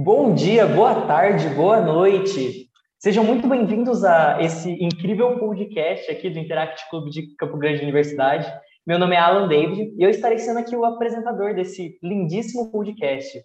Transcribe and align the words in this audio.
Bom 0.00 0.32
dia, 0.32 0.64
boa 0.64 1.08
tarde, 1.08 1.48
boa 1.48 1.80
noite. 1.80 2.70
Sejam 3.00 3.24
muito 3.24 3.48
bem-vindos 3.48 4.04
a 4.04 4.40
esse 4.40 4.70
incrível 4.80 5.36
podcast 5.40 6.08
aqui 6.08 6.30
do 6.30 6.38
Interact 6.38 6.88
Clube 6.88 7.10
de 7.10 7.34
Campo 7.34 7.58
Grande 7.58 7.82
Universidade. 7.82 8.46
Meu 8.86 8.96
nome 8.96 9.16
é 9.16 9.18
Alan 9.18 9.48
David 9.48 9.92
e 9.98 10.00
eu 10.00 10.08
estarei 10.08 10.38
sendo 10.38 10.60
aqui 10.60 10.76
o 10.76 10.84
apresentador 10.84 11.52
desse 11.52 11.98
lindíssimo 12.00 12.70
podcast. 12.70 13.38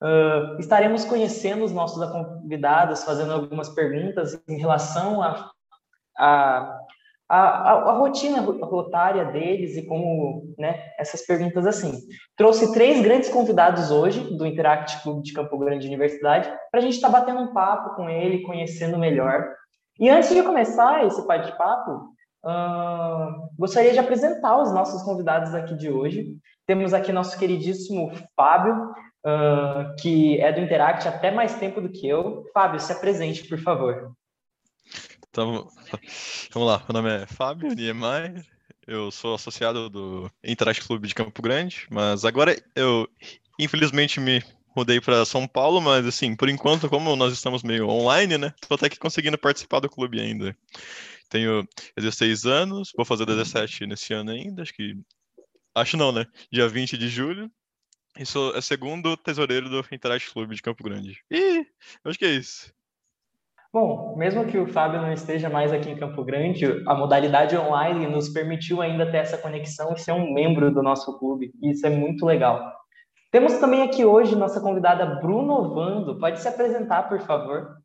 Uh, 0.00 0.60
estaremos 0.60 1.04
conhecendo 1.04 1.64
os 1.64 1.72
nossos 1.72 2.08
convidados, 2.12 3.02
fazendo 3.02 3.32
algumas 3.32 3.68
perguntas 3.68 4.40
em 4.48 4.58
relação 4.58 5.20
a, 5.20 5.50
a 6.16 6.78
a, 7.32 7.38
a, 7.38 7.72
a, 7.72 7.92
rotina 7.92 8.42
rotária 8.42 9.24
deles 9.24 9.74
e 9.78 9.86
como, 9.86 10.54
né, 10.58 10.92
essas 10.98 11.24
perguntas 11.24 11.66
assim. 11.66 11.90
Trouxe 12.36 12.74
três 12.74 13.02
grandes 13.02 13.30
convidados 13.30 13.90
hoje 13.90 14.36
do 14.36 14.46
Interact 14.46 15.02
Clube 15.02 15.22
de 15.22 15.32
Campo 15.32 15.56
Grande 15.56 15.86
Universidade 15.86 16.52
para 16.70 16.78
a 16.78 16.82
gente 16.82 16.96
estar 16.96 17.10
tá 17.10 17.20
batendo 17.20 17.40
um 17.40 17.54
papo 17.54 17.96
com 17.96 18.06
ele, 18.06 18.42
conhecendo 18.42 18.98
melhor. 18.98 19.48
E 19.98 20.10
antes 20.10 20.28
de 20.28 20.42
começar 20.42 21.06
esse 21.06 21.26
bate-papo, 21.26 22.10
uh, 22.44 23.48
gostaria 23.58 23.94
de 23.94 23.98
apresentar 23.98 24.60
os 24.60 24.70
nossos 24.70 25.02
convidados 25.02 25.54
aqui 25.54 25.74
de 25.74 25.90
hoje. 25.90 26.36
Temos 26.66 26.92
aqui 26.92 27.14
nosso 27.14 27.38
queridíssimo 27.38 28.12
Fábio, 28.36 28.74
uh, 29.24 29.96
que 29.98 30.38
é 30.38 30.52
do 30.52 30.60
Interact 30.60 31.08
até 31.08 31.30
mais 31.30 31.54
tempo 31.54 31.80
do 31.80 31.88
que 31.88 32.06
eu. 32.06 32.44
Fábio, 32.52 32.78
se 32.78 32.92
apresente, 32.92 33.48
por 33.48 33.58
favor. 33.58 34.12
Então, 35.32 35.66
vamos 36.52 36.68
lá. 36.68 36.84
Meu 36.86 37.02
nome 37.02 37.22
é 37.22 37.26
Fábio 37.26 37.74
Niemeyer. 37.74 38.44
Eu 38.86 39.10
sou 39.10 39.34
associado 39.34 39.88
do 39.88 40.30
Interact 40.44 40.86
Clube 40.86 41.08
de 41.08 41.14
Campo 41.14 41.40
Grande, 41.40 41.86
mas 41.90 42.26
agora 42.26 42.54
eu, 42.76 43.08
infelizmente, 43.58 44.20
me 44.20 44.44
mudei 44.76 45.00
para 45.00 45.24
São 45.24 45.48
Paulo, 45.48 45.80
mas 45.80 46.04
assim, 46.04 46.36
por 46.36 46.50
enquanto, 46.50 46.86
como 46.86 47.16
nós 47.16 47.32
estamos 47.32 47.62
meio 47.62 47.88
online, 47.88 48.36
né? 48.36 48.52
Estou 48.62 48.74
até 48.74 48.90
que 48.90 48.98
conseguindo 48.98 49.38
participar 49.38 49.80
do 49.80 49.88
clube 49.88 50.20
ainda. 50.20 50.54
Tenho 51.30 51.66
16 51.96 52.44
anos, 52.44 52.92
vou 52.94 53.06
fazer 53.06 53.24
17 53.24 53.86
nesse 53.86 54.12
ano 54.12 54.32
ainda, 54.32 54.60
acho 54.60 54.74
que. 54.74 54.94
Acho 55.74 55.96
não, 55.96 56.12
né? 56.12 56.26
Dia 56.52 56.68
20 56.68 56.98
de 56.98 57.08
julho. 57.08 57.50
E 58.18 58.26
sou 58.26 58.54
é 58.54 58.60
segundo 58.60 59.16
tesoureiro 59.16 59.70
do 59.70 59.82
Interact 59.90 60.30
Clube 60.30 60.54
de 60.54 60.60
Campo 60.60 60.84
Grande. 60.84 61.18
E 61.30 61.64
acho 62.04 62.18
que 62.18 62.26
é 62.26 62.34
isso. 62.34 62.70
Bom, 63.72 64.14
mesmo 64.18 64.44
que 64.44 64.58
o 64.58 64.66
Fábio 64.66 65.00
não 65.00 65.10
esteja 65.10 65.48
mais 65.48 65.72
aqui 65.72 65.88
em 65.88 65.96
Campo 65.96 66.22
Grande, 66.22 66.66
a 66.86 66.94
modalidade 66.94 67.56
online 67.56 68.06
nos 68.06 68.28
permitiu 68.28 68.82
ainda 68.82 69.10
ter 69.10 69.16
essa 69.16 69.38
conexão 69.38 69.94
e 69.94 69.98
ser 69.98 70.12
um 70.12 70.30
membro 70.34 70.70
do 70.70 70.82
nosso 70.82 71.18
clube. 71.18 71.50
E 71.62 71.70
isso 71.70 71.86
é 71.86 71.90
muito 71.90 72.26
legal. 72.26 72.70
Temos 73.30 73.54
também 73.54 73.80
aqui 73.80 74.04
hoje 74.04 74.36
nossa 74.36 74.60
convidada 74.60 75.06
Bruno 75.22 75.72
Vando. 75.74 76.18
Pode 76.18 76.38
se 76.38 76.46
apresentar, 76.46 77.08
por 77.08 77.18
favor. 77.20 77.78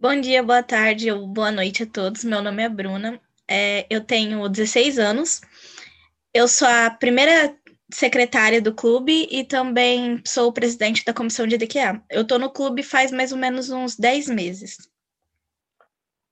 Bom 0.00 0.18
dia, 0.18 0.42
boa 0.42 0.62
tarde 0.62 1.12
ou 1.12 1.26
boa 1.26 1.52
noite 1.52 1.82
a 1.82 1.86
todos. 1.86 2.24
Meu 2.24 2.40
nome 2.40 2.62
é 2.62 2.70
Bruna. 2.70 3.20
É, 3.46 3.84
eu 3.90 4.02
tenho 4.02 4.48
16 4.48 4.98
anos. 4.98 5.42
Eu 6.32 6.48
sou 6.48 6.66
a 6.66 6.88
primeira 6.88 7.54
secretária 7.90 8.60
do 8.60 8.74
clube 8.74 9.26
e 9.30 9.44
também 9.44 10.20
sou 10.26 10.52
presidente 10.52 11.04
da 11.04 11.14
comissão 11.14 11.46
de 11.46 11.56
DQA. 11.56 12.02
Eu 12.10 12.22
estou 12.22 12.38
no 12.38 12.50
clube 12.50 12.82
faz 12.82 13.10
mais 13.10 13.32
ou 13.32 13.38
menos 13.38 13.70
uns 13.70 13.96
10 13.96 14.28
meses. 14.28 14.76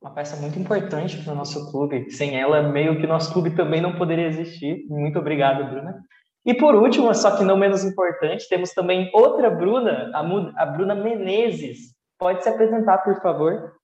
Uma 0.00 0.12
peça 0.12 0.36
muito 0.36 0.58
importante 0.58 1.22
para 1.22 1.32
o 1.32 1.36
nosso 1.36 1.70
clube. 1.70 2.10
Sem 2.10 2.38
ela, 2.38 2.62
meio 2.62 3.00
que 3.00 3.06
nosso 3.06 3.32
clube 3.32 3.56
também 3.56 3.80
não 3.80 3.96
poderia 3.96 4.28
existir. 4.28 4.86
Muito 4.88 5.18
obrigado, 5.18 5.68
Bruna. 5.68 6.04
E 6.44 6.54
por 6.54 6.74
último, 6.76 7.12
só 7.12 7.36
que 7.36 7.44
não 7.44 7.56
menos 7.56 7.82
importante, 7.82 8.48
temos 8.48 8.70
também 8.70 9.10
outra 9.12 9.50
Bruna, 9.50 10.12
a 10.14 10.66
Bruna 10.66 10.94
Menezes. 10.94 11.96
Pode 12.18 12.42
se 12.42 12.48
apresentar, 12.48 12.98
por 12.98 13.20
favor. 13.20 13.74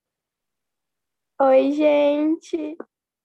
Oi, 1.40 1.72
gente. 1.72 2.76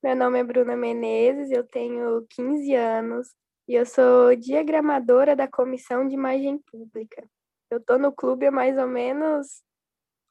Meu 0.01 0.15
nome 0.15 0.39
é 0.39 0.43
Bruna 0.43 0.75
Menezes, 0.75 1.52
eu 1.52 1.63
tenho 1.63 2.25
15 2.30 2.73
anos, 2.73 3.27
e 3.67 3.76
eu 3.76 3.86
sou 3.86 4.36
diagramadora 4.36 5.36
da 5.36 5.48
Comissão 5.48 6.08
de 6.08 6.14
Imagem 6.14 6.58
Pública. 6.60 7.28
Eu 7.70 7.80
estou 7.80 8.00
no 8.00 8.14
clube 8.14 8.45
há 8.45 8.52
mais 8.52 8.78
ou 8.78 8.88
menos 8.88 9.61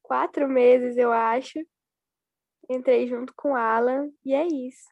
quatro 0.03 0.49
meses, 0.49 0.97
eu 0.97 1.13
acho. 1.13 1.59
Entrei 2.69 3.07
junto 3.07 3.33
com 3.37 3.53
o 3.53 3.57
Alan 3.57 4.09
e 4.25 4.35
é 4.35 4.47
isso. 4.47 4.89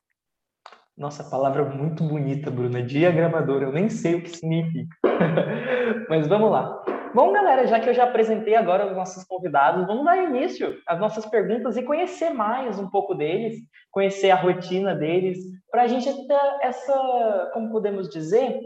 Nossa, 0.96 1.28
palavra 1.28 1.64
muito 1.64 2.04
bonita, 2.04 2.50
Bruna. 2.50 2.82
Diagramadora, 2.82 3.64
eu 3.64 3.72
nem 3.72 3.88
sei 3.88 4.14
o 4.14 4.22
que 4.22 4.28
significa. 4.28 4.94
Mas 6.08 6.28
vamos 6.28 6.50
lá. 6.50 6.84
Bom, 7.14 7.32
galera, 7.32 7.64
já 7.68 7.78
que 7.78 7.88
eu 7.88 7.94
já 7.94 8.04
apresentei 8.04 8.56
agora 8.56 8.88
os 8.88 8.96
nossos 8.96 9.22
convidados, 9.22 9.86
vamos 9.86 10.04
dar 10.04 10.16
início 10.16 10.76
às 10.84 10.98
nossas 10.98 11.24
perguntas 11.24 11.76
e 11.76 11.82
conhecer 11.84 12.30
mais 12.30 12.76
um 12.76 12.90
pouco 12.90 13.14
deles, 13.14 13.56
conhecer 13.92 14.32
a 14.32 14.34
rotina 14.34 14.96
deles, 14.96 15.38
para 15.70 15.82
a 15.82 15.86
gente 15.86 16.12
ter 16.26 16.58
essa, 16.60 17.50
como 17.52 17.70
podemos 17.70 18.08
dizer, 18.08 18.60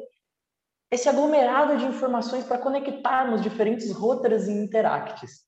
esse 0.90 1.10
aglomerado 1.10 1.76
de 1.76 1.84
informações 1.84 2.44
para 2.44 2.56
conectarmos 2.56 3.42
diferentes 3.42 3.92
rotas 3.92 4.48
e 4.48 4.52
interacts. 4.52 5.46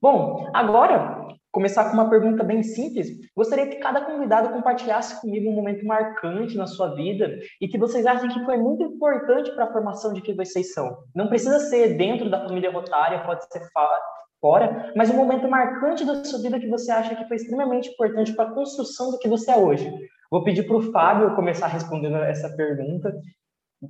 Bom, 0.00 0.50
agora, 0.52 1.21
começar 1.52 1.84
com 1.84 1.92
uma 1.92 2.08
pergunta 2.08 2.42
bem 2.42 2.62
simples. 2.62 3.08
Gostaria 3.36 3.66
que 3.66 3.76
cada 3.76 4.00
convidado 4.00 4.48
compartilhasse 4.48 5.20
comigo 5.20 5.50
um 5.50 5.54
momento 5.54 5.84
marcante 5.84 6.56
na 6.56 6.66
sua 6.66 6.94
vida 6.94 7.38
e 7.60 7.68
que 7.68 7.78
vocês 7.78 8.06
acham 8.06 8.28
que 8.28 8.44
foi 8.44 8.56
muito 8.56 8.82
importante 8.82 9.52
para 9.52 9.66
a 9.66 9.72
formação 9.72 10.14
de 10.14 10.22
quem 10.22 10.34
vocês 10.34 10.72
são. 10.72 10.96
Não 11.14 11.28
precisa 11.28 11.60
ser 11.60 11.96
dentro 11.96 12.30
da 12.30 12.42
família 12.42 12.72
rotária, 12.72 13.22
pode 13.24 13.44
ser 13.52 13.62
fora, 14.40 14.92
mas 14.96 15.10
um 15.10 15.16
momento 15.16 15.48
marcante 15.48 16.04
da 16.04 16.24
sua 16.24 16.40
vida 16.40 16.58
que 16.58 16.68
você 16.68 16.90
acha 16.90 17.14
que 17.14 17.28
foi 17.28 17.36
extremamente 17.36 17.90
importante 17.90 18.32
para 18.32 18.50
a 18.50 18.54
construção 18.54 19.10
do 19.10 19.18
que 19.18 19.28
você 19.28 19.50
é 19.50 19.56
hoje. 19.56 19.88
Vou 20.30 20.42
pedir 20.42 20.66
para 20.66 20.76
o 20.76 20.90
Fábio 20.90 21.36
começar 21.36 21.66
respondendo 21.66 22.16
essa 22.16 22.48
pergunta. 22.56 23.14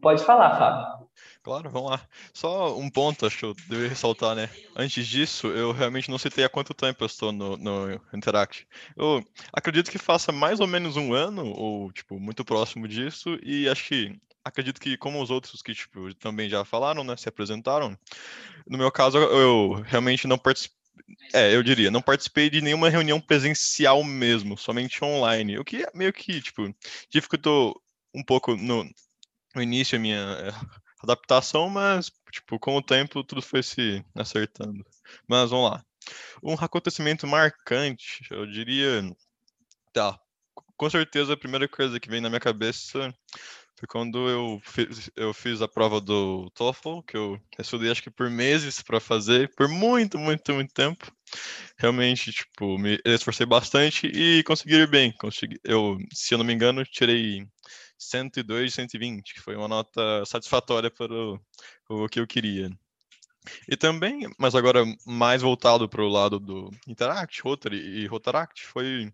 Pode 0.00 0.24
falar, 0.24 0.58
Fábio. 0.58 1.01
Claro, 1.42 1.70
vamos 1.70 1.90
lá. 1.90 2.08
Só 2.32 2.78
um 2.78 2.88
ponto, 2.88 3.26
acho 3.26 3.38
que 3.38 3.44
eu 3.44 3.54
deveria 3.68 3.88
ressaltar, 3.88 4.34
né? 4.34 4.48
Antes 4.76 5.06
disso, 5.06 5.48
eu 5.48 5.72
realmente 5.72 6.10
não 6.10 6.18
citei 6.18 6.44
há 6.44 6.48
quanto 6.48 6.74
tempo 6.74 7.02
eu 7.02 7.06
estou 7.06 7.32
no, 7.32 7.56
no 7.56 8.00
Interact. 8.14 8.66
Eu 8.96 9.24
acredito 9.52 9.90
que 9.90 9.98
faça 9.98 10.30
mais 10.32 10.60
ou 10.60 10.66
menos 10.66 10.96
um 10.96 11.12
ano, 11.12 11.46
ou, 11.46 11.92
tipo, 11.92 12.18
muito 12.18 12.44
próximo 12.44 12.86
disso, 12.86 13.38
e 13.42 13.68
acho 13.68 13.88
que, 13.88 14.20
acredito 14.44 14.80
que, 14.80 14.96
como 14.96 15.22
os 15.22 15.30
outros 15.30 15.62
que, 15.62 15.74
tipo, 15.74 16.14
também 16.14 16.48
já 16.48 16.64
falaram, 16.64 17.02
né, 17.04 17.16
se 17.16 17.28
apresentaram, 17.28 17.98
no 18.66 18.78
meu 18.78 18.90
caso, 18.90 19.18
eu 19.18 19.82
realmente 19.86 20.26
não 20.26 20.38
participei 20.38 20.82
é, 21.32 21.54
eu 21.54 21.62
diria, 21.62 21.90
não 21.90 22.02
participei 22.02 22.50
de 22.50 22.60
nenhuma 22.60 22.88
reunião 22.88 23.20
presencial 23.20 24.02
mesmo, 24.04 24.56
somente 24.56 25.02
online. 25.04 25.58
O 25.58 25.64
que 25.64 25.86
meio 25.94 26.12
que, 26.12 26.40
tipo, 26.40 26.74
dificultou 27.10 27.80
um 28.14 28.22
pouco 28.22 28.56
no, 28.56 28.84
no 29.54 29.62
início 29.62 29.96
a 29.96 30.00
minha 30.00 30.52
adaptação, 31.02 31.68
mas, 31.68 32.10
tipo, 32.30 32.58
com 32.58 32.76
o 32.76 32.82
tempo 32.82 33.24
tudo 33.24 33.42
foi 33.42 33.62
se 33.62 34.04
acertando. 34.14 34.84
Mas 35.28 35.50
vamos 35.50 35.70
lá. 35.70 35.84
Um 36.42 36.54
acontecimento 36.54 37.26
marcante, 37.26 38.26
eu 38.30 38.46
diria. 38.46 39.02
Tá. 39.92 40.18
Com 40.76 40.90
certeza 40.90 41.34
a 41.34 41.36
primeira 41.36 41.68
coisa 41.68 42.00
que 42.00 42.08
vem 42.08 42.20
na 42.20 42.28
minha 42.28 42.40
cabeça 42.40 43.14
foi 43.82 43.86
quando 43.88 44.28
eu 44.28 44.60
fiz, 44.64 45.10
eu 45.16 45.34
fiz 45.34 45.60
a 45.60 45.66
prova 45.66 46.00
do 46.00 46.48
TOEFL, 46.50 47.02
que 47.02 47.16
eu 47.16 47.40
estudei 47.58 47.90
acho 47.90 48.02
que 48.02 48.10
por 48.10 48.30
meses 48.30 48.80
para 48.80 49.00
fazer, 49.00 49.52
por 49.56 49.68
muito, 49.68 50.18
muito, 50.18 50.52
muito 50.54 50.72
tempo. 50.72 51.10
Realmente, 51.76 52.32
tipo, 52.32 52.78
me 52.78 53.00
esforcei 53.04 53.44
bastante 53.44 54.06
e 54.06 54.44
consegui 54.44 54.74
ir 54.76 54.88
bem. 54.88 55.12
Consegui, 55.18 55.58
eu, 55.64 55.98
se 56.12 56.32
eu 56.32 56.38
não 56.38 56.44
me 56.44 56.52
engano, 56.52 56.84
tirei 56.84 57.44
102 58.10 58.70
de 58.70 58.76
120, 58.76 59.34
que 59.34 59.40
foi 59.40 59.56
uma 59.56 59.68
nota 59.68 60.24
satisfatória 60.26 60.90
para 60.90 61.12
o, 61.12 61.40
o 61.88 62.08
que 62.08 62.20
eu 62.20 62.26
queria. 62.26 62.70
E 63.68 63.76
também, 63.76 64.28
mas 64.38 64.54
agora 64.54 64.84
mais 65.04 65.42
voltado 65.42 65.88
para 65.88 66.02
o 66.02 66.08
lado 66.08 66.38
do 66.38 66.70
Interact, 66.86 67.42
Rotary 67.42 67.76
e 67.76 68.06
Rotaract, 68.06 68.64
foi, 68.64 69.12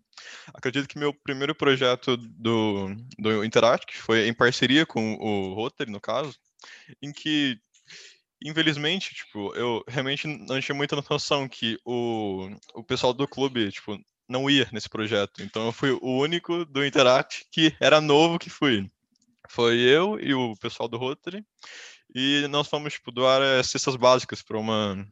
acredito 0.53 0.87
que 0.87 0.99
meu 0.99 1.13
primeiro 1.13 1.55
projeto 1.55 2.15
do, 2.15 2.95
do 3.17 3.43
Interact 3.43 3.97
foi 3.97 4.27
em 4.27 4.33
parceria 4.33 4.85
com 4.85 5.15
o 5.15 5.53
Rotary, 5.55 5.91
no 5.91 5.99
caso, 5.99 6.37
em 7.01 7.11
que, 7.11 7.59
infelizmente, 8.43 9.15
tipo, 9.15 9.53
eu 9.55 9.83
realmente 9.87 10.27
não 10.27 10.61
tinha 10.61 10.75
muita 10.75 10.95
noção 11.09 11.49
que 11.49 11.79
o, 11.83 12.49
o 12.75 12.83
pessoal 12.83 13.13
do 13.13 13.27
clube, 13.27 13.71
tipo, 13.71 13.99
não 14.29 14.49
ia 14.49 14.69
nesse 14.71 14.87
projeto. 14.87 15.41
Então 15.41 15.65
eu 15.65 15.71
fui 15.71 15.91
o 15.91 16.17
único 16.19 16.63
do 16.65 16.85
Interact 16.85 17.45
que 17.51 17.75
era 17.79 17.99
novo 17.99 18.39
que 18.39 18.49
fui. 18.49 18.89
Foi 19.49 19.79
eu 19.79 20.19
e 20.19 20.33
o 20.33 20.55
pessoal 20.57 20.87
do 20.87 20.97
Rotary. 20.97 21.43
E 22.13 22.47
nós 22.47 22.67
fomos 22.67 22.93
tipo, 22.93 23.11
doar 23.11 23.41
é, 23.41 23.61
cestas 23.63 23.95
básicas 23.95 24.41
para 24.41 24.57
uma. 24.57 25.05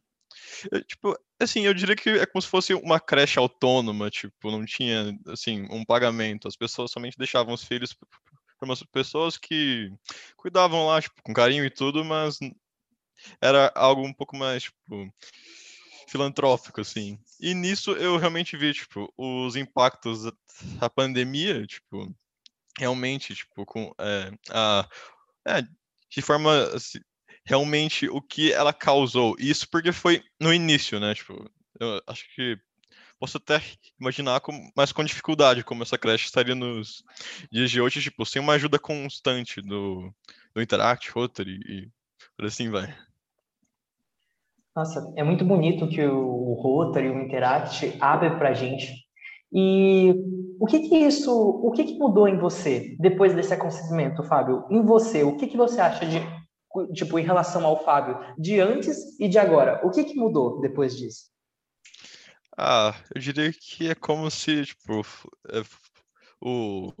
Eh, 0.72 0.80
tipo, 0.82 1.16
assim, 1.38 1.62
eu 1.66 1.74
diria 1.74 1.94
que 1.94 2.10
é 2.10 2.26
como 2.26 2.42
se 2.42 2.48
fosse 2.48 2.74
uma 2.74 2.98
creche 2.98 3.38
autônoma, 3.38 4.10
tipo, 4.10 4.50
não 4.50 4.64
tinha, 4.64 5.16
assim, 5.28 5.66
um 5.70 5.84
pagamento. 5.84 6.48
As 6.48 6.56
pessoas 6.56 6.90
somente 6.90 7.18
deixavam 7.18 7.54
os 7.54 7.64
filhos 7.64 7.94
para 7.94 8.66
umas 8.66 8.82
pessoas 8.82 9.38
que 9.38 9.92
cuidavam 10.36 10.86
lá, 10.86 11.00
tipo, 11.00 11.22
com 11.22 11.32
carinho 11.32 11.64
e 11.64 11.70
tudo, 11.70 12.04
mas 12.04 12.38
era 13.40 13.72
algo 13.74 14.02
um 14.02 14.12
pouco 14.12 14.36
mais, 14.36 14.64
tipo, 14.64 15.12
filantrópico, 16.08 16.80
assim. 16.80 17.18
E 17.40 17.54
nisso 17.54 17.92
eu 17.92 18.16
realmente 18.16 18.56
vi, 18.56 18.72
tipo, 18.72 19.12
os 19.16 19.56
impactos 19.56 20.24
da 20.78 20.90
pandemia, 20.90 21.66
tipo, 21.66 22.14
realmente, 22.78 23.34
tipo, 23.34 23.64
com 23.66 23.94
é, 23.98 24.30
a, 24.50 24.88
é, 25.46 25.62
de 26.10 26.22
forma 26.22 26.64
assim, 26.74 26.98
realmente 27.44 28.08
o 28.08 28.20
que 28.20 28.52
ela 28.52 28.72
causou. 28.72 29.36
Isso 29.38 29.68
porque 29.70 29.92
foi 29.92 30.22
no 30.40 30.52
início, 30.52 30.98
né? 31.00 31.14
Tipo, 31.14 31.50
eu 31.80 32.02
acho 32.06 32.24
que 32.34 32.58
posso 33.18 33.36
até 33.36 33.60
imaginar 34.00 34.40
com, 34.40 34.70
mas 34.76 34.92
com 34.92 35.04
dificuldade 35.04 35.64
como 35.64 35.82
essa 35.82 35.98
creche 35.98 36.26
estaria 36.26 36.54
nos 36.54 37.02
dias 37.50 37.70
de 37.70 37.80
hoje, 37.80 38.00
tipo, 38.00 38.24
sem 38.24 38.40
uma 38.40 38.54
ajuda 38.54 38.78
constante 38.78 39.60
do, 39.60 40.14
do 40.54 40.62
Interact, 40.62 41.10
Rotary 41.10 41.60
e 41.66 41.88
por 42.36 42.46
assim 42.46 42.70
vai. 42.70 42.96
Nossa, 44.78 45.12
é 45.16 45.24
muito 45.24 45.44
bonito 45.44 45.88
que 45.88 46.06
o 46.06 46.52
Rotary, 46.52 47.08
o 47.08 47.20
Interact 47.20 47.96
abre 47.98 48.30
para 48.36 48.50
a 48.50 48.54
gente. 48.54 48.94
E 49.52 50.14
o 50.60 50.66
que 50.66 50.88
que 50.88 50.96
isso, 50.98 51.32
o 51.36 51.72
que 51.72 51.82
que 51.82 51.98
mudou 51.98 52.28
em 52.28 52.38
você 52.38 52.96
depois 53.00 53.34
desse 53.34 53.52
acontecimento, 53.52 54.22
Fábio? 54.22 54.64
Em 54.70 54.80
você, 54.80 55.24
o 55.24 55.36
que 55.36 55.48
que 55.48 55.56
você 55.56 55.80
acha 55.80 56.06
de, 56.06 56.20
tipo, 56.92 57.18
em 57.18 57.24
relação 57.24 57.66
ao 57.66 57.82
Fábio, 57.82 58.20
de 58.38 58.60
antes 58.60 59.18
e 59.18 59.26
de 59.26 59.36
agora? 59.36 59.84
O 59.84 59.90
que 59.90 60.04
que 60.04 60.14
mudou 60.14 60.60
depois 60.60 60.96
disso? 60.96 61.24
Ah, 62.56 62.94
eu 63.12 63.20
diria 63.20 63.52
que 63.52 63.90
é 63.90 63.96
como 63.96 64.30
se, 64.30 64.64
tipo, 64.64 65.00
é, 65.50 65.60
o, 66.40 66.92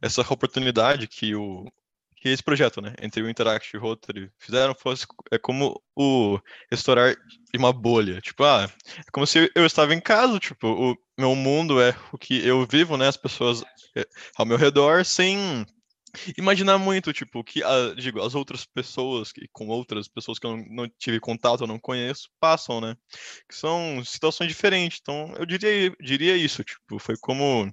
essa 0.00 0.20
oportunidade 0.32 1.08
que 1.08 1.34
o, 1.34 1.64
que 2.24 2.30
esse 2.30 2.42
projeto, 2.42 2.80
né, 2.80 2.94
entre 3.02 3.22
o 3.22 3.28
Interact 3.28 3.68
e 3.68 3.78
o 3.78 3.82
Rotary 3.82 4.30
fizeram 4.38 4.74
fosse 4.74 5.06
é 5.30 5.36
como 5.36 5.78
o 5.94 6.40
restaurar 6.70 7.14
de 7.14 7.58
uma 7.58 7.70
bolha. 7.70 8.18
Tipo, 8.22 8.44
ah, 8.44 8.66
é 8.96 9.10
como 9.12 9.26
se 9.26 9.52
eu 9.54 9.66
estava 9.66 9.92
em 9.94 10.00
casa, 10.00 10.38
tipo, 10.38 10.66
o 10.66 10.96
meu 11.18 11.34
mundo 11.34 11.82
é 11.82 11.94
o 12.10 12.16
que 12.16 12.42
eu 12.46 12.66
vivo, 12.66 12.96
né, 12.96 13.08
as 13.08 13.18
pessoas 13.18 13.62
é, 13.94 14.06
ao 14.38 14.46
meu 14.46 14.56
redor, 14.56 15.04
sem 15.04 15.66
imaginar 16.38 16.78
muito, 16.78 17.12
tipo, 17.12 17.44
que, 17.44 17.62
a, 17.62 17.94
digo, 17.94 18.22
as 18.22 18.34
outras 18.34 18.64
pessoas, 18.64 19.30
que, 19.30 19.46
com 19.52 19.68
outras 19.68 20.08
pessoas 20.08 20.38
que 20.38 20.46
eu 20.46 20.56
não, 20.56 20.64
não 20.70 20.90
tive 20.98 21.20
contato, 21.20 21.64
eu 21.64 21.66
não 21.66 21.78
conheço, 21.78 22.30
passam, 22.40 22.80
né, 22.80 22.96
que 23.46 23.54
são 23.54 24.02
situações 24.02 24.48
diferentes. 24.48 24.98
Então, 25.02 25.34
eu 25.38 25.44
diria, 25.44 25.94
diria 26.00 26.38
isso, 26.38 26.64
tipo, 26.64 26.98
foi 26.98 27.16
como 27.20 27.70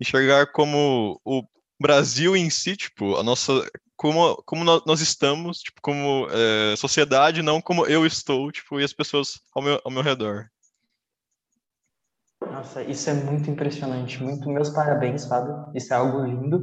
enxergar 0.00 0.50
como 0.50 1.20
o 1.24 1.44
Brasil 1.80 2.36
em 2.36 2.50
si, 2.50 2.76
tipo, 2.76 3.16
a 3.16 3.22
nossa. 3.22 3.52
Como, 3.96 4.36
como 4.44 4.64
nós 4.64 5.00
estamos, 5.00 5.58
tipo, 5.58 5.80
como 5.82 6.28
é, 6.30 6.76
sociedade, 6.76 7.42
não 7.42 7.60
como 7.60 7.84
eu 7.86 8.06
estou, 8.06 8.52
tipo, 8.52 8.78
e 8.78 8.84
as 8.84 8.92
pessoas 8.92 9.40
ao 9.52 9.60
meu, 9.60 9.80
ao 9.84 9.90
meu 9.90 10.02
redor. 10.02 10.48
Nossa, 12.40 12.82
isso 12.82 13.10
é 13.10 13.14
muito 13.14 13.50
impressionante. 13.50 14.22
Muito 14.22 14.48
meus 14.48 14.70
parabéns, 14.70 15.26
Fábio. 15.26 15.66
Isso 15.74 15.92
é 15.92 15.96
algo 15.96 16.24
lindo. 16.24 16.58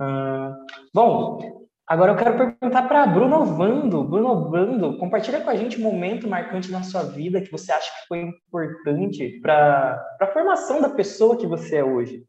Uh, 0.00 0.54
bom, 0.92 1.68
agora 1.86 2.12
eu 2.12 2.16
quero 2.16 2.36
perguntar 2.36 2.82
para 2.88 3.06
Bruno 3.06 3.44
Vando. 3.44 4.04
Bruno 4.04 4.50
Vando, 4.50 4.98
compartilha 4.98 5.40
com 5.40 5.50
a 5.50 5.56
gente 5.56 5.78
um 5.78 5.84
momento 5.84 6.28
marcante 6.28 6.70
na 6.70 6.82
sua 6.82 7.02
vida 7.02 7.40
que 7.40 7.50
você 7.50 7.72
acha 7.72 7.90
que 7.90 8.06
foi 8.06 8.20
importante 8.20 9.40
para 9.40 10.02
a 10.20 10.26
formação 10.28 10.80
da 10.80 10.90
pessoa 10.90 11.36
que 11.36 11.46
você 11.46 11.76
é 11.76 11.84
hoje. 11.84 12.24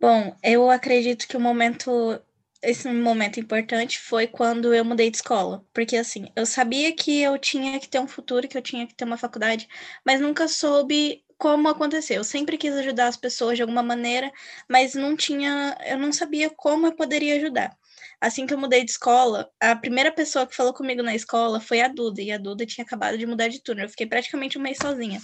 Bom, 0.00 0.34
eu 0.42 0.70
acredito 0.70 1.28
que 1.28 1.36
o 1.36 1.40
momento, 1.40 2.18
esse 2.62 2.88
momento 2.88 3.38
importante 3.38 3.98
foi 4.00 4.26
quando 4.26 4.72
eu 4.74 4.84
mudei 4.84 5.10
de 5.10 5.18
escola, 5.18 5.64
porque 5.74 5.96
assim, 5.96 6.26
eu 6.34 6.46
sabia 6.46 6.94
que 6.94 7.20
eu 7.20 7.38
tinha 7.38 7.78
que 7.78 7.88
ter 7.88 7.98
um 8.00 8.08
futuro, 8.08 8.48
que 8.48 8.56
eu 8.56 8.62
tinha 8.62 8.86
que 8.86 8.94
ter 8.94 9.04
uma 9.04 9.18
faculdade, 9.18 9.68
mas 10.04 10.20
nunca 10.20 10.48
soube 10.48 11.22
como 11.36 11.68
aconteceu. 11.68 12.16
Eu 12.16 12.24
sempre 12.24 12.56
quis 12.58 12.74
ajudar 12.76 13.08
as 13.08 13.16
pessoas 13.16 13.56
de 13.56 13.62
alguma 13.62 13.82
maneira, 13.82 14.32
mas 14.68 14.94
não 14.94 15.14
tinha, 15.16 15.76
eu 15.86 15.98
não 15.98 16.12
sabia 16.12 16.48
como 16.50 16.86
eu 16.86 16.92
poderia 16.96 17.36
ajudar. 17.36 17.76
Assim 18.20 18.46
que 18.46 18.54
eu 18.54 18.58
mudei 18.58 18.84
de 18.84 18.90
escola, 18.92 19.50
a 19.60 19.76
primeira 19.76 20.10
pessoa 20.12 20.46
que 20.46 20.56
falou 20.56 20.72
comigo 20.74 21.02
na 21.02 21.14
escola 21.14 21.60
foi 21.60 21.80
a 21.82 21.88
Duda, 21.88 22.22
e 22.22 22.32
a 22.32 22.38
Duda 22.38 22.64
tinha 22.66 22.84
acabado 22.84 23.18
de 23.18 23.26
mudar 23.26 23.48
de 23.48 23.62
turno. 23.62 23.82
Eu 23.82 23.88
fiquei 23.88 24.06
praticamente 24.06 24.58
um 24.58 24.62
mês 24.62 24.78
sozinha. 24.80 25.20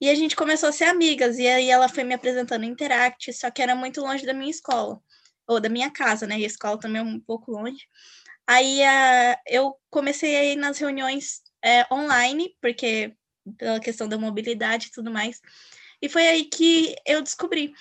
E 0.00 0.10
a 0.10 0.14
gente 0.14 0.36
começou 0.36 0.68
a 0.68 0.72
ser 0.72 0.84
amigas, 0.84 1.38
e 1.38 1.46
aí 1.46 1.70
ela 1.70 1.88
foi 1.88 2.04
me 2.04 2.14
apresentando 2.14 2.62
no 2.62 2.68
Interact, 2.68 3.32
só 3.32 3.50
que 3.50 3.62
era 3.62 3.74
muito 3.74 4.00
longe 4.00 4.26
da 4.26 4.34
minha 4.34 4.50
escola, 4.50 5.00
ou 5.48 5.58
da 5.60 5.68
minha 5.68 5.90
casa, 5.90 6.26
né? 6.26 6.38
E 6.38 6.44
a 6.44 6.46
escola 6.46 6.78
também 6.78 7.00
é 7.00 7.04
um 7.04 7.18
pouco 7.20 7.50
longe. 7.50 7.86
Aí 8.46 8.80
uh, 8.80 9.36
eu 9.46 9.76
comecei 9.90 10.36
a 10.36 10.44
ir 10.44 10.56
nas 10.56 10.78
reuniões 10.78 11.40
é, 11.64 11.86
online, 11.92 12.54
porque 12.60 13.14
pela 13.58 13.80
questão 13.80 14.08
da 14.08 14.18
mobilidade 14.18 14.88
e 14.88 14.90
tudo 14.90 15.10
mais. 15.10 15.40
E 16.00 16.08
foi 16.08 16.26
aí 16.26 16.44
que 16.44 16.94
eu 17.06 17.22
descobri 17.22 17.72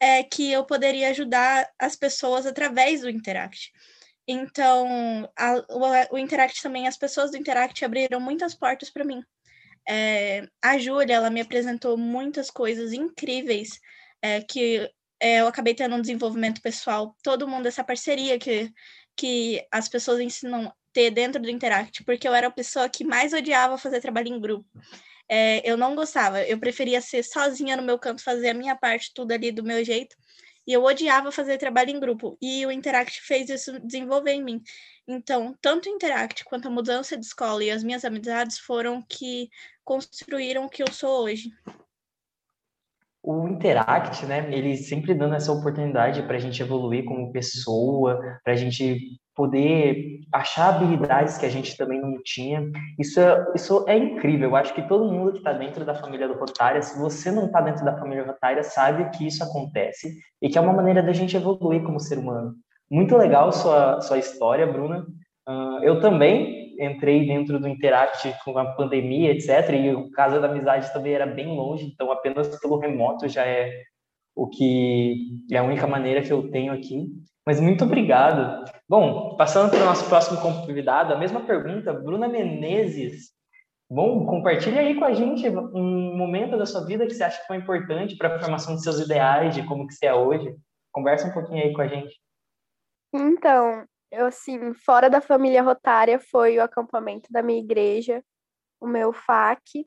é, 0.00 0.22
que 0.22 0.50
eu 0.52 0.64
poderia 0.64 1.10
ajudar 1.10 1.68
as 1.78 1.96
pessoas 1.96 2.46
através 2.46 3.00
do 3.00 3.10
Interact. 3.10 3.72
Então, 4.26 5.30
a, 5.36 5.54
o, 5.70 6.14
o 6.14 6.18
Interact 6.18 6.62
também, 6.62 6.86
as 6.86 6.96
pessoas 6.96 7.30
do 7.30 7.36
Interact 7.36 7.84
abriram 7.84 8.20
muitas 8.20 8.54
portas 8.54 8.90
para 8.90 9.04
mim. 9.04 9.22
É, 9.88 10.46
a 10.62 10.78
Júlia, 10.78 11.14
ela 11.14 11.30
me 11.30 11.40
apresentou 11.40 11.96
muitas 11.96 12.50
coisas 12.50 12.92
incríveis 12.92 13.80
é, 14.22 14.40
que 14.40 14.90
é, 15.20 15.40
eu 15.40 15.46
acabei 15.46 15.74
tendo 15.74 15.94
um 15.94 16.00
desenvolvimento 16.00 16.60
pessoal. 16.62 17.16
Todo 17.22 17.48
mundo, 17.48 17.66
essa 17.66 17.84
parceria 17.84 18.38
que, 18.38 18.70
que 19.16 19.66
as 19.70 19.88
pessoas 19.88 20.20
ensinam 20.20 20.72
ter 20.92 21.10
dentro 21.10 21.42
do 21.42 21.50
Interact, 21.50 22.04
porque 22.04 22.26
eu 22.26 22.34
era 22.34 22.46
a 22.46 22.50
pessoa 22.52 22.88
que 22.88 23.04
mais 23.04 23.32
odiava 23.32 23.76
fazer 23.76 24.00
trabalho 24.00 24.28
em 24.28 24.40
grupo. 24.40 24.66
É, 25.28 25.68
eu 25.68 25.76
não 25.76 25.94
gostava, 25.94 26.42
eu 26.42 26.58
preferia 26.58 27.00
ser 27.00 27.22
sozinha 27.22 27.76
no 27.76 27.82
meu 27.82 27.98
canto, 27.98 28.22
fazer 28.22 28.50
a 28.50 28.54
minha 28.54 28.76
parte, 28.76 29.12
tudo 29.14 29.32
ali 29.32 29.50
do 29.50 29.64
meu 29.64 29.84
jeito. 29.84 30.14
E 30.66 30.72
eu 30.72 30.82
odiava 30.82 31.30
fazer 31.30 31.58
trabalho 31.58 31.90
em 31.90 32.00
grupo. 32.00 32.38
E 32.40 32.64
o 32.66 32.72
Interact 32.72 33.20
fez 33.20 33.48
isso 33.50 33.78
desenvolver 33.80 34.32
em 34.32 34.42
mim. 34.42 34.62
Então, 35.06 35.54
tanto 35.60 35.88
o 35.88 35.92
Interact 35.92 36.44
quanto 36.44 36.68
a 36.68 36.70
mudança 36.70 37.16
de 37.16 37.24
escola 37.26 37.62
e 37.62 37.70
as 37.70 37.84
minhas 37.84 38.04
amizades 38.04 38.58
foram 38.58 39.02
que 39.02 39.50
construíram 39.84 40.64
o 40.64 40.70
que 40.70 40.82
eu 40.82 40.90
sou 40.90 41.24
hoje. 41.24 41.50
O 43.26 43.48
Interact, 43.48 44.26
né, 44.26 44.46
ele 44.52 44.76
sempre 44.76 45.14
dando 45.14 45.34
essa 45.34 45.50
oportunidade 45.50 46.22
para 46.24 46.36
a 46.36 46.38
gente 46.38 46.60
evoluir 46.60 47.06
como 47.06 47.32
pessoa, 47.32 48.20
para 48.44 48.52
a 48.52 48.56
gente 48.56 48.98
poder 49.34 50.20
achar 50.32 50.68
habilidades 50.68 51.38
que 51.38 51.46
a 51.46 51.48
gente 51.48 51.74
também 51.76 52.00
não 52.00 52.22
tinha. 52.22 52.70
Isso 52.98 53.18
é, 53.18 53.46
isso 53.54 53.84
é 53.88 53.96
incrível. 53.96 54.50
Eu 54.50 54.56
acho 54.56 54.74
que 54.74 54.86
todo 54.86 55.10
mundo 55.10 55.32
que 55.32 55.38
está 55.38 55.54
dentro 55.54 55.86
da 55.86 55.94
família 55.94 56.28
do 56.28 56.34
Rotária, 56.34 56.82
se 56.82 56.98
você 56.98 57.30
não 57.30 57.46
está 57.46 57.62
dentro 57.62 57.84
da 57.84 57.98
família 57.98 58.26
Rotária, 58.26 58.62
sabe 58.62 59.10
que 59.16 59.26
isso 59.26 59.42
acontece 59.42 60.14
e 60.42 60.48
que 60.50 60.58
é 60.58 60.60
uma 60.60 60.74
maneira 60.74 61.02
da 61.02 61.12
gente 61.12 61.36
evoluir 61.36 61.82
como 61.82 61.98
ser 61.98 62.18
humano. 62.18 62.54
Muito 62.90 63.16
legal 63.16 63.50
sua, 63.50 64.00
sua 64.02 64.18
história, 64.18 64.66
Bruna. 64.66 65.06
Uh, 65.48 65.82
eu 65.82 66.00
também 66.00 66.63
entrei 66.78 67.26
dentro 67.26 67.58
do 67.58 67.68
Interact 67.68 68.34
com 68.44 68.56
a 68.58 68.72
pandemia, 68.74 69.30
etc. 69.30 69.70
E 69.70 69.94
o 69.94 70.10
Casa 70.10 70.40
da 70.40 70.48
Amizade 70.48 70.92
também 70.92 71.14
era 71.14 71.26
bem 71.26 71.56
longe, 71.56 71.86
então 71.86 72.10
apenas 72.10 72.48
pelo 72.60 72.78
remoto 72.78 73.28
já 73.28 73.44
é 73.44 73.82
o 74.34 74.48
que 74.48 75.38
é 75.50 75.58
a 75.58 75.62
única 75.62 75.86
maneira 75.86 76.22
que 76.22 76.32
eu 76.32 76.50
tenho 76.50 76.72
aqui. 76.72 77.06
Mas 77.46 77.60
muito 77.60 77.84
obrigado. 77.84 78.64
Bom, 78.88 79.36
passando 79.36 79.70
para 79.70 79.82
o 79.82 79.84
nosso 79.84 80.08
próximo 80.08 80.40
convidado, 80.40 81.12
a 81.12 81.18
mesma 81.18 81.40
pergunta, 81.40 81.92
Bruna 81.92 82.26
Menezes. 82.26 83.32
Bom, 83.88 84.24
compartilhe 84.24 84.78
aí 84.78 84.94
com 84.94 85.04
a 85.04 85.12
gente 85.12 85.48
um 85.48 86.16
momento 86.16 86.56
da 86.56 86.64
sua 86.64 86.84
vida 86.86 87.06
que 87.06 87.12
você 87.12 87.22
acha 87.22 87.40
que 87.40 87.46
foi 87.46 87.58
importante 87.58 88.16
para 88.16 88.34
a 88.34 88.40
formação 88.40 88.74
dos 88.74 88.82
seus 88.82 88.98
ideais, 88.98 89.54
de 89.54 89.62
como 89.66 89.86
que 89.86 89.94
você 89.94 90.06
é 90.06 90.14
hoje. 90.14 90.54
Conversa 90.90 91.28
um 91.28 91.32
pouquinho 91.32 91.62
aí 91.62 91.72
com 91.72 91.82
a 91.82 91.86
gente. 91.86 92.14
Então, 93.14 93.84
eu 94.14 94.26
assim, 94.26 94.72
fora 94.74 95.08
da 95.10 95.20
família 95.20 95.62
rotária 95.62 96.18
foi 96.18 96.58
o 96.58 96.62
acampamento 96.62 97.30
da 97.30 97.42
minha 97.42 97.60
igreja, 97.60 98.24
o 98.80 98.86
meu 98.86 99.12
FAC, 99.12 99.86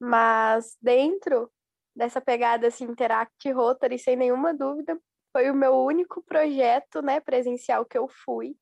mas 0.00 0.76
dentro 0.80 1.50
dessa 1.94 2.20
pegada 2.20 2.66
assim, 2.68 2.84
Interact 2.84 3.50
Rotary, 3.52 3.98
sem 3.98 4.16
nenhuma 4.16 4.52
dúvida, 4.52 4.98
foi 5.32 5.50
o 5.50 5.54
meu 5.54 5.74
único 5.74 6.22
projeto, 6.22 7.02
né, 7.02 7.20
presencial 7.20 7.84
que 7.84 7.98
eu 7.98 8.08
fui, 8.08 8.56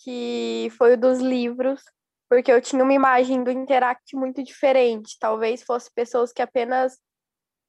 que 0.00 0.68
foi 0.76 0.94
o 0.94 0.98
dos 0.98 1.20
livros, 1.20 1.82
porque 2.28 2.50
eu 2.50 2.60
tinha 2.60 2.82
uma 2.82 2.92
imagem 2.92 3.42
do 3.44 3.50
Interact 3.50 4.16
muito 4.16 4.42
diferente. 4.42 5.16
Talvez 5.18 5.62
fosse 5.62 5.90
pessoas 5.92 6.32
que 6.32 6.42
apenas 6.42 6.98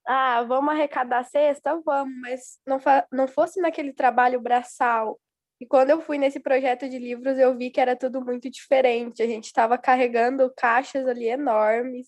ah, 0.08 0.44
vamos 0.44 0.74
arrecadar 0.74 1.24
cesta? 1.26 1.80
Vamos, 1.86 2.14
mas 2.22 2.60
não, 2.66 2.80
não 3.12 3.28
fosse 3.28 3.60
naquele 3.60 3.94
trabalho 3.94 4.40
braçal. 4.40 5.20
E 5.60 5.66
quando 5.66 5.90
eu 5.90 6.02
fui 6.02 6.18
nesse 6.18 6.40
projeto 6.40 6.88
de 6.88 7.00
livros, 7.00 7.38
eu 7.38 7.58
vi 7.58 7.72
que 7.72 7.82
era 7.82 7.96
tudo 7.96 8.24
muito 8.24 8.50
diferente. 8.50 9.24
A 9.24 9.28
gente 9.28 9.46
estava 9.46 9.78
carregando 9.78 10.54
caixas 10.56 11.08
ali 11.08 11.28
enormes, 11.28 12.08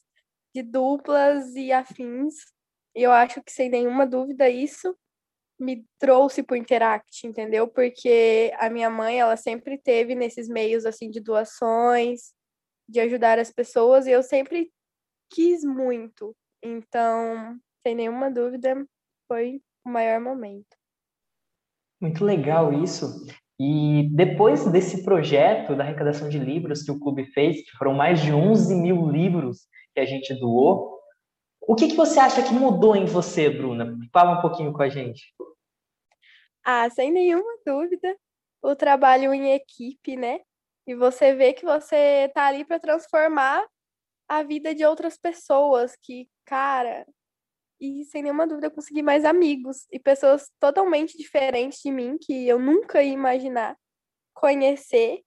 de 0.54 0.62
duplas 0.62 1.56
e 1.56 1.72
afins. 1.72 2.36
E 2.96 3.04
eu 3.04 3.12
acho 3.12 3.42
que, 3.44 3.52
sem 3.52 3.70
nenhuma 3.70 4.06
dúvida, 4.06 4.50
isso 4.50 4.96
me 5.60 5.86
trouxe 6.00 6.42
para 6.42 6.54
o 6.54 6.58
Interact, 6.58 7.28
entendeu? 7.28 7.68
Porque 7.68 8.52
a 8.58 8.70
minha 8.70 8.90
mãe, 8.90 9.20
ela 9.20 9.36
sempre 9.36 9.78
teve 9.78 10.16
nesses 10.16 10.48
meios 10.48 10.86
assim 10.86 11.10
de 11.10 11.20
doações, 11.20 12.34
de 12.88 13.00
ajudar 13.02 13.38
as 13.40 13.52
pessoas, 13.52 14.08
e 14.08 14.12
eu 14.12 14.24
sempre 14.24 14.72
quis 15.30 15.64
muito. 15.64 16.36
Então, 16.64 17.60
sem 17.86 17.96
nenhuma 17.96 18.32
dúvida, 18.32 18.86
foi 19.28 19.62
o 19.86 19.90
maior 19.90 20.20
momento. 20.22 20.79
Muito 22.00 22.24
legal 22.24 22.72
isso. 22.74 23.26
E 23.60 24.10
depois 24.14 24.66
desse 24.72 25.04
projeto 25.04 25.76
da 25.76 25.84
arrecadação 25.84 26.30
de 26.30 26.40
livros 26.40 26.82
que 26.82 26.92
o 26.92 27.00
clube 27.00 27.26
fez, 27.34 27.58
que 27.58 27.78
foram 27.78 27.94
mais 27.94 28.22
de 28.22 28.32
11 28.32 28.74
mil 28.76 29.10
livros 29.10 29.68
que 29.94 30.00
a 30.00 30.06
gente 30.06 30.34
doou, 30.34 30.98
o 31.62 31.76
que, 31.76 31.90
que 31.90 31.96
você 31.96 32.20
acha 32.20 32.42
que 32.42 32.54
mudou 32.54 32.96
em 32.96 33.06
você, 33.06 33.50
Bruna? 33.50 33.98
Fala 34.14 34.38
um 34.38 34.42
pouquinho 34.42 34.72
com 34.72 34.82
a 34.82 34.90
gente. 34.90 35.34
Ah, 36.64 36.90
sem 36.90 37.12
nenhuma 37.12 37.52
dúvida, 37.66 38.16
o 38.62 38.76
trabalho 38.76 39.34
em 39.34 39.52
equipe, 39.52 40.16
né? 40.16 40.40
E 40.88 40.96
você 40.96 41.36
vê 41.36 41.54
que 41.54 41.66
você 41.66 42.26
está 42.28 42.48
ali 42.48 42.66
para 42.66 42.80
transformar 42.80 43.68
a 44.28 44.42
vida 44.42 44.74
de 44.74 44.86
outras 44.86 45.18
pessoas, 45.18 45.96
que, 46.02 46.30
cara, 46.46 47.06
e 47.80 48.04
sem 48.06 48.24
nenhuma 48.24 48.48
dúvida 48.48 48.70
consegui 48.70 49.02
mais 49.02 49.26
amigos 49.26 49.88
e 49.92 50.00
pessoas 50.00 50.50
totalmente 50.60 51.18
diferentes 51.18 51.82
de 51.82 51.92
mim 51.92 52.18
que 52.20 52.48
eu 52.48 52.60
nunca 52.60 53.02
ia 53.02 53.14
imaginar 53.14 53.78
conhecer 54.34 55.22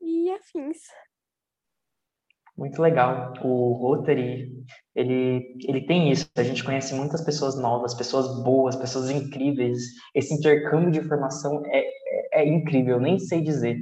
e 0.00 0.30
afins. 0.30 0.78
Muito 2.56 2.80
legal. 2.80 3.34
O 3.42 3.74
Rotary, 3.74 4.50
ele, 4.94 5.58
ele 5.68 5.86
tem 5.86 6.10
isso. 6.10 6.26
A 6.36 6.42
gente 6.42 6.64
conhece 6.64 6.94
muitas 6.94 7.22
pessoas 7.22 7.60
novas, 7.60 7.94
pessoas 7.94 8.42
boas, 8.42 8.74
pessoas 8.74 9.10
incríveis. 9.10 9.78
Esse 10.14 10.32
intercâmbio 10.34 10.90
de 10.90 11.00
informação 11.00 11.62
é, 11.66 11.80
é, 11.80 12.42
é 12.42 12.48
incrível, 12.48 12.98
nem 12.98 13.18
sei 13.18 13.42
dizer. 13.42 13.78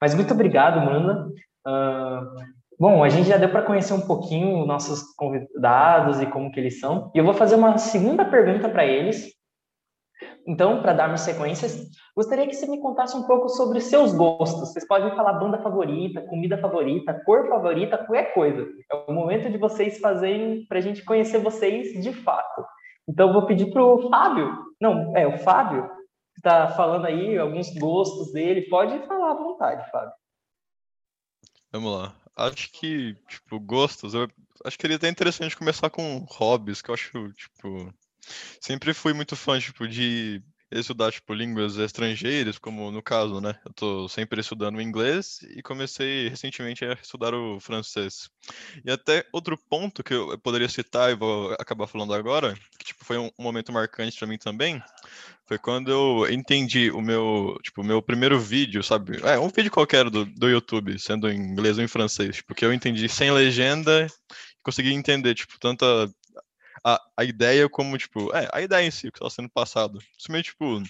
Mas 0.00 0.14
muito 0.14 0.34
obrigado, 0.34 0.84
Manda. 0.84 1.32
Uh, 1.66 2.55
bom, 2.78 3.02
a 3.02 3.08
gente 3.08 3.28
já 3.28 3.36
deu 3.36 3.48
para 3.48 3.62
conhecer 3.62 3.92
um 3.92 4.06
pouquinho 4.06 4.66
nossos 4.66 5.02
convidados 5.14 6.20
e 6.20 6.26
como 6.26 6.50
que 6.50 6.60
eles 6.60 6.80
são. 6.80 7.10
E 7.14 7.18
eu 7.18 7.24
vou 7.24 7.34
fazer 7.34 7.56
uma 7.56 7.78
segunda 7.78 8.24
pergunta 8.24 8.68
para 8.68 8.84
eles, 8.84 9.36
então, 10.46 10.80
para 10.80 10.92
darmos 10.92 11.22
sequências, 11.22 11.88
gostaria 12.14 12.46
que 12.46 12.54
você 12.54 12.66
me 12.66 12.80
contasse 12.80 13.16
um 13.16 13.24
pouco 13.24 13.48
sobre 13.48 13.80
seus 13.80 14.14
gostos. 14.14 14.72
Vocês 14.72 14.86
podem 14.86 15.14
falar 15.16 15.34
banda 15.34 15.58
favorita, 15.58 16.22
comida 16.22 16.56
favorita, 16.56 17.20
cor 17.24 17.48
favorita, 17.48 17.98
qualquer 17.98 18.32
coisa. 18.32 18.66
É 18.90 18.94
o 19.10 19.12
momento 19.12 19.50
de 19.50 19.58
vocês 19.58 19.98
fazerem 19.98 20.64
para 20.66 20.78
a 20.78 20.80
gente 20.80 21.04
conhecer 21.04 21.38
vocês 21.38 22.00
de 22.00 22.12
fato. 22.12 22.64
Então, 23.08 23.32
vou 23.32 23.44
pedir 23.44 23.72
para 23.72 23.82
o 23.82 24.08
Fábio. 24.08 24.56
Não, 24.80 25.16
é 25.16 25.26
o 25.26 25.38
Fábio 25.38 25.90
que 26.32 26.40
está 26.40 26.68
falando 26.68 27.06
aí 27.06 27.36
alguns 27.36 27.74
gostos 27.74 28.32
dele. 28.32 28.68
Pode 28.68 28.98
falar 29.06 29.32
à 29.32 29.34
vontade, 29.34 29.90
Fábio. 29.90 30.12
Vamos 31.72 31.92
lá. 31.92 32.25
Acho 32.36 32.70
que, 32.70 33.14
tipo, 33.28 33.58
gostos. 33.58 34.14
Eu 34.14 34.28
acho 34.64 34.76
que 34.76 34.82
seria 34.82 34.96
até 34.96 35.08
interessante 35.08 35.56
começar 35.56 35.90
com 35.90 36.24
hobbies, 36.28 36.82
que 36.82 36.90
eu 36.90 36.94
acho, 36.94 37.32
tipo, 37.32 37.92
Sempre 38.60 38.92
fui 38.92 39.12
muito 39.12 39.36
fã, 39.36 39.58
tipo, 39.58 39.86
de 39.86 40.42
estudar, 40.70 41.12
tipo, 41.12 41.32
línguas 41.32 41.76
estrangeiras, 41.76 42.58
como 42.58 42.90
no 42.90 43.02
caso, 43.02 43.40
né? 43.40 43.58
Eu 43.64 43.72
tô 43.72 44.08
sempre 44.08 44.40
estudando 44.40 44.80
inglês 44.82 45.40
e 45.56 45.62
comecei 45.62 46.28
recentemente 46.28 46.84
a 46.84 46.94
estudar 46.94 47.34
o 47.34 47.60
francês. 47.60 48.28
E 48.84 48.90
até 48.90 49.24
outro 49.32 49.56
ponto 49.56 50.02
que 50.02 50.12
eu 50.14 50.36
poderia 50.38 50.68
citar 50.68 51.12
e 51.12 51.14
vou 51.14 51.52
acabar 51.52 51.86
falando 51.86 52.12
agora, 52.14 52.54
foi 53.06 53.18
um, 53.18 53.30
momento 53.38 53.72
marcante 53.72 54.18
para 54.18 54.26
mim 54.26 54.36
também, 54.38 54.82
foi 55.46 55.58
quando 55.58 55.90
eu 55.90 56.32
entendi 56.32 56.90
o 56.90 57.00
meu, 57.00 57.58
tipo, 57.62 57.84
meu 57.84 58.02
primeiro 58.02 58.38
vídeo, 58.38 58.82
sabe? 58.82 59.20
É, 59.22 59.38
um 59.38 59.48
vídeo 59.48 59.70
qualquer 59.70 60.10
do, 60.10 60.24
do 60.24 60.48
YouTube, 60.48 60.98
sendo 60.98 61.30
em 61.30 61.36
inglês 61.36 61.78
ou 61.78 61.84
em 61.84 61.88
francês, 61.88 62.40
porque 62.40 62.64
eu 62.64 62.72
entendi 62.72 63.08
sem 63.08 63.30
legenda 63.30 64.08
consegui 64.66 64.92
entender, 64.92 65.32
tipo, 65.36 65.56
tanta 65.60 65.86
a, 66.84 67.00
a 67.16 67.24
ideia 67.24 67.68
como, 67.68 67.96
tipo, 67.96 68.34
é, 68.34 68.48
a 68.52 68.60
ideia 68.60 68.84
em 68.84 68.90
si, 68.90 69.12
que 69.12 69.18
está 69.18 69.30
sendo 69.30 69.48
passado. 69.48 70.00
Isso 70.18 70.30
meio, 70.32 70.42
tipo, 70.42 70.80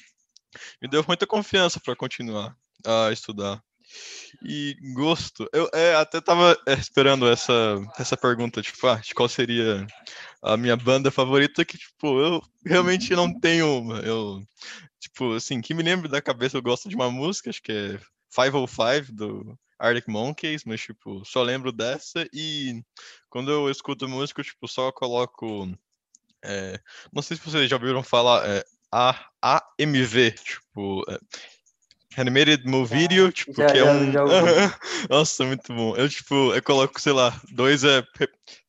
me 0.81 0.89
deu 0.89 1.05
muita 1.07 1.27
confiança 1.27 1.79
para 1.79 1.95
continuar 1.95 2.57
a 2.87 3.13
estudar. 3.13 3.63
E 4.43 4.77
gosto, 4.95 5.49
eu 5.53 5.69
é, 5.73 5.95
até 5.95 6.21
tava 6.21 6.57
é, 6.67 6.75
esperando 6.75 7.29
essa, 7.29 7.53
essa 7.99 8.17
pergunta, 8.17 8.63
tipo, 8.63 8.87
ah, 8.87 8.97
de 8.97 9.15
qual 9.15 9.29
seria 9.29 9.87
a 10.43 10.57
minha 10.57 10.77
banda 10.77 11.11
favorita, 11.11 11.65
que, 11.65 11.79
tipo, 11.79 12.21
eu 12.21 12.43
realmente 12.65 13.15
não 13.15 13.33
tenho 13.41 13.79
uma. 13.79 13.99
Eu, 14.01 14.43
tipo, 15.01 15.35
assim, 15.35 15.61
que 15.61 15.75
me 15.75 15.83
lembro 15.83 16.09
da 16.09 16.23
cabeça, 16.23 16.57
eu 16.57 16.63
gosto 16.63 16.89
de 16.89 16.97
uma 16.97 17.11
música, 17.11 17.51
acho 17.51 17.63
que 17.63 17.73
é 17.73 18.01
505, 18.35 19.13
do 19.13 19.59
Arctic 19.79 20.09
Monkeys, 20.09 20.65
mas, 20.65 20.81
tipo, 20.81 21.25
só 21.25 21.43
lembro 21.43 21.73
dessa. 21.73 22.29
E 22.33 22.83
quando 23.31 23.51
eu 23.51 23.71
escuto 23.71 24.09
música, 24.09 24.41
eu, 24.41 24.45
tipo, 24.45 24.69
só 24.69 24.93
coloco 24.93 25.69
é, 26.47 26.81
não 27.13 27.23
sei 27.23 27.37
se 27.37 27.43
vocês 27.43 27.69
já 27.69 27.77
ouviram 27.77 28.03
falar 28.03 28.49
é, 28.49 28.65
a 28.93 29.29
AMV, 29.43 30.33
tipo 30.33 31.05
é, 31.11 31.19
Animated 32.17 32.67
Movie 32.67 32.99
Video, 32.99 33.31
tipo, 33.31 33.53
já, 33.55 33.67
que 33.67 33.79
é 33.79 33.85
um. 33.85 34.11
Nossa, 35.11 35.45
muito 35.45 35.73
bom. 35.73 35.95
Eu, 35.97 36.09
tipo, 36.09 36.55
eu 36.55 36.63
coloco, 36.63 37.01
sei 37.01 37.13
lá, 37.13 37.39
dois 37.53 37.85
é, 37.85 38.03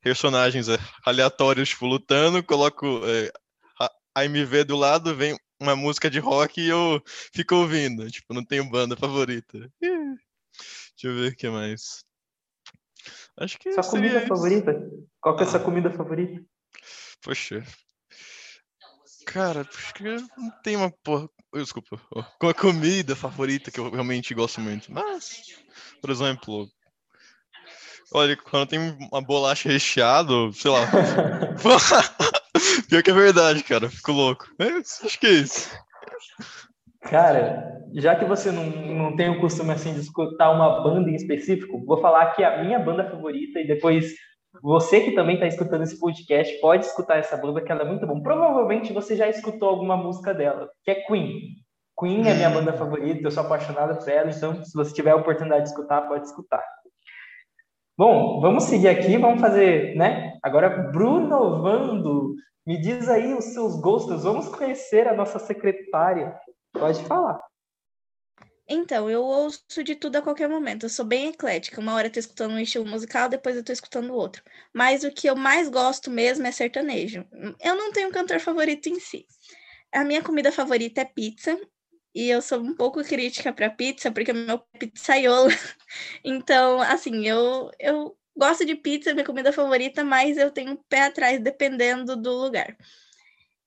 personagens 0.02 0.68
é, 0.68 0.78
aleatórios, 1.06 1.70
tipo, 1.70 1.86
lutando, 1.86 2.44
coloco 2.44 3.02
é, 3.06 3.32
a 3.80 4.22
AMV 4.22 4.64
do 4.66 4.76
lado, 4.76 5.16
vem 5.16 5.38
uma 5.60 5.76
música 5.76 6.10
de 6.10 6.20
rock 6.20 6.62
e 6.62 6.68
eu 6.68 7.02
fico 7.34 7.56
ouvindo. 7.56 8.10
Tipo, 8.12 8.34
não 8.34 8.44
tenho 8.44 8.70
banda 8.70 8.96
favorita. 8.96 9.72
Deixa 9.80 10.18
eu 11.04 11.16
ver 11.16 11.32
o 11.32 11.36
que 11.36 11.50
mais. 11.50 12.04
Acho 13.38 13.58
que. 13.60 13.72
Sua 13.72 13.84
comida 13.84 14.18
isso. 14.18 14.28
favorita? 14.28 14.92
Qual 15.22 15.36
que 15.36 15.44
é 15.44 15.46
a 15.46 15.50
sua 15.50 15.60
ah. 15.60 15.64
comida 15.64 15.92
favorita? 15.92 16.44
Poxa. 17.22 17.64
Cara, 19.28 19.62
acho 19.62 19.94
que 19.94 20.04
não 20.04 20.50
tem 20.64 20.76
uma 20.76 20.92
porra. 21.04 21.30
Desculpa. 21.54 22.00
Com 22.40 22.50
a 22.50 22.54
comida 22.54 23.16
favorita 23.16 23.70
que 23.70 23.80
eu 23.80 23.90
realmente 23.90 24.34
gosto 24.34 24.62
muito. 24.62 24.92
Mas, 24.92 25.42
por 26.02 26.10
exemplo. 26.10 26.68
Olha, 28.14 28.38
quando 28.38 28.70
tem 28.70 28.98
uma 29.12 29.22
bolacha 29.22 29.70
recheada, 29.70 30.32
sei 30.54 30.72
lá. 30.72 30.88
Pior 32.88 33.04
que 33.04 33.12
é 33.12 33.14
verdade, 33.14 33.64
cara. 33.64 33.90
Fico 33.90 34.14
louco. 34.14 34.48
É, 34.60 34.78
acho 34.78 35.20
que 35.20 35.28
é 35.28 35.32
isso. 35.32 35.70
Cara, 37.02 37.82
já 37.94 38.16
que 38.16 38.26
você 38.26 38.50
não, 38.50 38.66
não 38.66 39.16
tem 39.16 39.30
o 39.30 39.42
costume 39.42 39.72
assim 39.72 39.94
de 39.94 40.00
escutar 40.00 40.52
uma 40.52 40.82
banda 40.82 41.10
em 41.10 41.16
específico, 41.16 41.86
vou 41.86 42.02
falar 42.02 42.34
que 42.34 42.44
a 42.44 42.64
minha 42.64 42.80
banda 42.80 43.10
favorita 43.10 43.60
e 43.60 43.68
depois 43.68 44.14
você 44.62 45.02
que 45.02 45.12
também 45.12 45.36
está 45.36 45.48
escutando 45.48 45.84
esse 45.84 46.00
podcast 46.00 46.60
pode 46.60 46.86
escutar 46.86 47.18
essa 47.18 47.38
banda, 47.38 47.62
que 47.62 47.72
ela 47.72 47.82
é 47.82 47.86
muito 47.86 48.06
bom. 48.06 48.22
Provavelmente 48.22 48.94
você 48.94 49.16
já 49.16 49.28
escutou 49.28 49.70
alguma 49.70 49.98
música 49.98 50.34
dela, 50.34 50.70
que 50.84 50.92
é 50.92 50.96
Queen. 50.96 51.56
Queen 52.00 52.28
é 52.28 52.34
minha 52.34 52.50
banda 52.50 52.74
favorita, 52.74 53.22
eu 53.24 53.32
sou 53.32 53.44
apaixonada 53.44 53.96
por 53.96 54.08
ela, 54.08 54.30
então 54.30 54.64
se 54.64 54.74
você 54.74 54.94
tiver 54.94 55.12
a 55.12 55.16
oportunidade 55.16 55.64
de 55.64 55.70
escutar, 55.70 56.08
pode 56.08 56.26
escutar. 56.28 56.64
Bom, 57.98 58.40
vamos 58.40 58.66
seguir 58.66 58.90
aqui, 58.90 59.18
vamos 59.18 59.42
fazer, 59.42 59.96
né? 59.96 60.38
Agora, 60.44 60.70
Bruno 60.92 61.62
Vando, 61.64 62.36
me 62.66 62.80
diz 62.80 63.10
aí 63.10 63.34
os 63.34 63.46
seus 63.46 63.82
gostos, 63.82 64.24
vamos 64.24 64.48
conhecer 64.50 65.08
a 65.08 65.16
nossa 65.16 65.40
secretária. 65.40 66.36
Pode 66.72 67.04
falar. 67.06 67.40
Então, 68.70 69.10
eu 69.10 69.24
ouço 69.24 69.84
de 69.84 69.96
tudo 69.96 70.18
a 70.18 70.22
qualquer 70.22 70.50
momento. 70.50 70.86
Eu 70.86 70.90
sou 70.90 71.06
bem 71.06 71.30
eclética. 71.30 71.80
Uma 71.80 71.94
hora 71.96 72.08
eu 72.08 72.12
tô 72.12 72.20
escutando 72.20 72.52
um 72.54 72.60
estilo 72.60 72.86
musical, 72.86 73.30
depois 73.30 73.56
eu 73.56 73.64
tô 73.64 73.72
escutando 73.72 74.14
outro. 74.14 74.44
Mas 74.74 75.04
o 75.04 75.12
que 75.12 75.28
eu 75.30 75.36
mais 75.36 75.70
gosto 75.70 76.12
mesmo 76.12 76.46
é 76.46 76.52
sertanejo. 76.52 77.26
Eu 77.62 77.76
não 77.76 77.92
tenho 77.94 78.10
um 78.10 78.12
cantor 78.12 78.40
favorito 78.40 78.88
em 78.90 79.00
si. 79.00 79.26
A 79.92 80.04
minha 80.04 80.24
comida 80.24 80.52
favorita 80.52 81.02
é 81.02 81.06
pizza. 81.06 81.60
E 82.16 82.30
eu 82.30 82.42
sou 82.42 82.60
um 82.62 82.76
pouco 82.76 83.04
crítica 83.04 83.54
para 83.54 83.70
pizza, 83.70 84.12
porque 84.12 84.34
meu 84.34 84.60
pizzaiolo. 84.80 85.50
Então, 86.24 86.82
assim, 86.82 87.28
eu, 87.28 87.72
eu 87.80 88.18
gosto 88.38 88.66
de 88.66 88.76
pizza, 88.76 89.14
minha 89.14 89.26
comida 89.26 89.54
favorita, 89.54 90.04
mas 90.04 90.38
eu 90.38 90.52
tenho 90.52 90.74
um 90.74 90.78
pé 90.90 91.04
atrás 91.06 91.42
dependendo 91.42 92.16
do 92.18 92.32
lugar. 92.34 92.76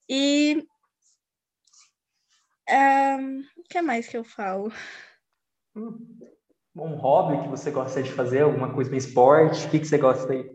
E 0.09 0.67
o 2.69 3.60
que 3.71 3.81
mais 3.81 4.09
que 4.09 4.17
eu 4.17 4.25
falo? 4.25 4.73
Um 5.77 6.97
hobby 6.97 7.43
que 7.43 7.49
você 7.49 7.71
gosta 7.71 8.03
de 8.03 8.13
fazer, 8.13 8.41
alguma 8.41 8.75
coisa 8.75 8.91
no 8.91 8.97
esporte? 8.97 9.65
O 9.67 9.71
que, 9.71 9.79
que 9.79 9.87
você 9.87 9.97
gosta 9.97 10.33
aí? 10.33 10.51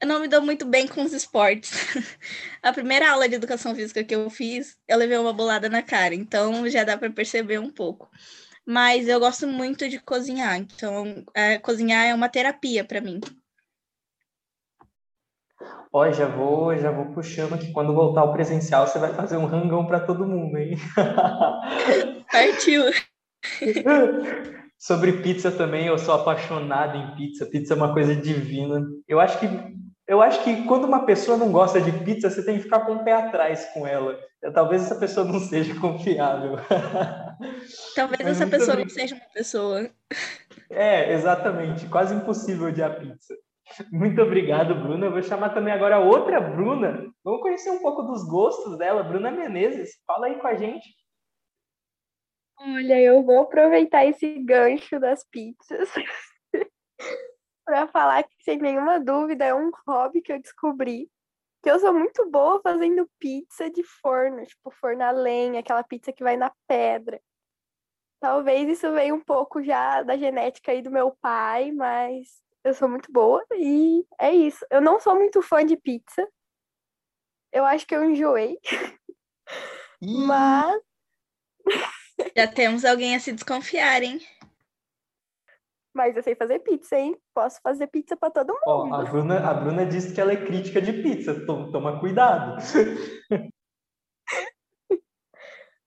Eu 0.00 0.08
não 0.08 0.20
me 0.20 0.26
dou 0.26 0.40
muito 0.40 0.64
bem 0.64 0.88
com 0.88 1.02
os 1.04 1.12
esportes. 1.12 1.70
A 2.62 2.72
primeira 2.72 3.10
aula 3.10 3.28
de 3.28 3.34
educação 3.34 3.74
física 3.74 4.02
que 4.02 4.14
eu 4.14 4.30
fiz, 4.30 4.78
eu 4.88 4.96
levei 4.96 5.18
uma 5.18 5.34
bolada 5.34 5.68
na 5.68 5.82
cara, 5.82 6.14
então 6.14 6.66
já 6.68 6.82
dá 6.82 6.96
para 6.96 7.10
perceber 7.10 7.58
um 7.58 7.70
pouco. 7.70 8.10
Mas 8.66 9.06
eu 9.06 9.20
gosto 9.20 9.46
muito 9.46 9.86
de 9.86 10.00
cozinhar, 10.00 10.56
então 10.56 11.24
é, 11.34 11.58
cozinhar 11.58 12.06
é 12.06 12.14
uma 12.14 12.30
terapia 12.30 12.82
para 12.82 13.02
mim. 13.02 13.20
Ó, 15.96 16.10
já 16.10 16.26
vou, 16.26 16.76
já 16.76 16.90
vou 16.90 17.06
puxando 17.12 17.56
que 17.56 17.70
quando 17.70 17.94
voltar 17.94 18.22
ao 18.22 18.32
presencial 18.32 18.84
você 18.84 18.98
vai 18.98 19.14
fazer 19.14 19.36
um 19.36 19.46
rangão 19.46 19.86
para 19.86 20.00
todo 20.00 20.26
mundo, 20.26 20.58
hein? 20.58 20.76
Partiu. 22.32 22.82
Sobre 24.76 25.22
pizza 25.22 25.52
também, 25.52 25.86
eu 25.86 25.96
sou 25.96 26.14
apaixonado 26.14 26.98
em 26.98 27.14
pizza. 27.14 27.46
Pizza 27.46 27.74
é 27.74 27.76
uma 27.76 27.92
coisa 27.92 28.16
divina. 28.16 28.84
Eu 29.06 29.20
acho 29.20 29.38
que 29.38 29.46
eu 30.06 30.20
acho 30.20 30.42
que 30.42 30.64
quando 30.64 30.84
uma 30.84 31.06
pessoa 31.06 31.38
não 31.38 31.52
gosta 31.52 31.80
de 31.80 31.92
pizza, 31.92 32.28
você 32.28 32.44
tem 32.44 32.56
que 32.56 32.64
ficar 32.64 32.80
com 32.80 32.94
o 32.94 33.04
pé 33.04 33.12
atrás 33.12 33.64
com 33.72 33.86
ela. 33.86 34.18
Talvez 34.52 34.82
essa 34.82 34.96
pessoa 34.96 35.24
não 35.24 35.38
seja 35.38 35.78
confiável. 35.80 36.56
Talvez 37.94 38.20
Mas 38.20 38.40
essa 38.40 38.46
pessoa 38.48 38.76
não 38.76 38.88
seja 38.88 39.14
uma 39.14 39.32
pessoa. 39.32 39.88
É, 40.68 41.14
exatamente. 41.14 41.86
Quase 41.86 42.14
impossível 42.16 42.66
odiar 42.66 42.98
pizza. 42.98 43.34
Muito 43.92 44.20
obrigado, 44.22 44.74
Bruna. 44.74 45.06
Eu 45.06 45.12
vou 45.12 45.22
chamar 45.22 45.50
também 45.50 45.72
agora 45.72 45.98
outra 45.98 46.40
Bruna. 46.40 47.10
Vamos 47.22 47.40
conhecer 47.40 47.70
um 47.70 47.80
pouco 47.80 48.02
dos 48.02 48.26
gostos 48.28 48.76
dela. 48.78 49.02
Bruna 49.02 49.30
Menezes, 49.30 50.02
fala 50.06 50.26
aí 50.26 50.38
com 50.38 50.46
a 50.46 50.54
gente. 50.54 50.88
Olha, 52.58 53.00
eu 53.00 53.22
vou 53.22 53.42
aproveitar 53.42 54.04
esse 54.04 54.38
gancho 54.44 55.00
das 55.00 55.24
pizzas 55.28 55.90
para 57.64 57.88
falar 57.88 58.22
que, 58.22 58.42
sem 58.42 58.58
nenhuma 58.58 59.00
dúvida, 59.00 59.44
é 59.44 59.54
um 59.54 59.70
hobby 59.86 60.22
que 60.22 60.32
eu 60.32 60.40
descobri. 60.40 61.10
Que 61.62 61.70
eu 61.70 61.80
sou 61.80 61.92
muito 61.92 62.30
boa 62.30 62.60
fazendo 62.62 63.10
pizza 63.18 63.70
de 63.70 63.82
forno, 63.82 64.44
tipo 64.44 64.70
forno 64.70 65.02
a 65.02 65.10
lenha, 65.10 65.60
aquela 65.60 65.82
pizza 65.82 66.12
que 66.12 66.22
vai 66.22 66.36
na 66.36 66.52
pedra. 66.68 67.20
Talvez 68.20 68.68
isso 68.68 68.92
venha 68.92 69.14
um 69.14 69.20
pouco 69.20 69.62
já 69.62 70.02
da 70.02 70.16
genética 70.16 70.72
aí 70.72 70.80
do 70.80 70.90
meu 70.90 71.16
pai, 71.20 71.72
mas 71.72 72.43
eu 72.64 72.72
sou 72.72 72.88
muito 72.88 73.12
boa 73.12 73.44
e 73.52 74.06
é 74.18 74.32
isso. 74.32 74.66
Eu 74.70 74.80
não 74.80 74.98
sou 74.98 75.14
muito 75.14 75.42
fã 75.42 75.64
de 75.64 75.76
pizza. 75.76 76.26
Eu 77.52 77.64
acho 77.64 77.86
que 77.86 77.94
eu 77.94 78.02
enjoei. 78.02 78.58
Mas. 80.02 80.80
Já 82.36 82.48
temos 82.48 82.84
alguém 82.84 83.14
a 83.14 83.20
se 83.20 83.32
desconfiar, 83.32 84.02
hein? 84.02 84.18
Mas 85.92 86.16
eu 86.16 86.22
sei 86.22 86.34
fazer 86.34 86.58
pizza, 86.60 86.98
hein? 86.98 87.16
Posso 87.32 87.60
fazer 87.60 87.86
pizza 87.86 88.16
para 88.16 88.30
todo 88.30 88.52
mundo. 88.52 88.62
Ó, 88.66 88.92
a, 88.94 89.04
Bruna, 89.04 89.48
a 89.48 89.54
Bruna 89.54 89.86
disse 89.86 90.12
que 90.12 90.20
ela 90.20 90.32
é 90.32 90.44
crítica 90.44 90.80
de 90.80 90.92
pizza. 91.02 91.46
Toma 91.46 92.00
cuidado. 92.00 92.56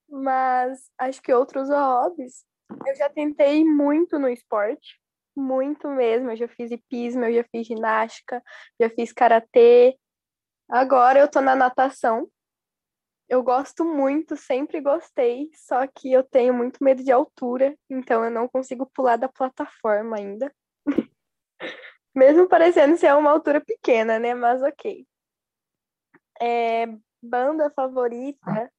Mas 0.09 0.89
acho 0.97 1.21
que 1.21 1.33
outros 1.33 1.69
hobbies. 1.69 2.45
Eu 2.85 2.95
já 2.95 3.09
tentei 3.09 3.65
muito 3.65 4.17
no 4.17 4.29
esporte 4.29 4.97
muito 5.39 5.87
mesmo. 5.89 6.31
Eu 6.31 6.37
já 6.37 6.47
fiz 6.47 6.71
hipismo, 6.71 7.25
eu 7.25 7.33
já 7.35 7.43
fiz 7.51 7.67
ginástica, 7.67 8.43
já 8.79 8.89
fiz 8.89 9.13
karatê. 9.13 9.97
Agora 10.69 11.19
eu 11.19 11.29
tô 11.29 11.41
na 11.41 11.55
natação. 11.55 12.29
Eu 13.29 13.43
gosto 13.43 13.83
muito, 13.83 14.37
sempre 14.37 14.79
gostei, 14.79 15.49
só 15.53 15.85
que 15.85 16.13
eu 16.13 16.23
tenho 16.23 16.53
muito 16.53 16.81
medo 16.81 17.03
de 17.03 17.11
altura, 17.11 17.77
então 17.89 18.23
eu 18.23 18.31
não 18.31 18.47
consigo 18.47 18.89
pular 18.93 19.17
da 19.17 19.27
plataforma 19.27 20.15
ainda. 20.15 20.53
mesmo 22.17 22.47
parecendo 22.47 22.97
ser 22.97 23.13
uma 23.13 23.29
altura 23.31 23.61
pequena, 23.61 24.17
né? 24.17 24.33
Mas 24.33 24.61
ok. 24.63 25.05
É, 26.41 26.87
banda 27.21 27.69
favorita. 27.71 28.71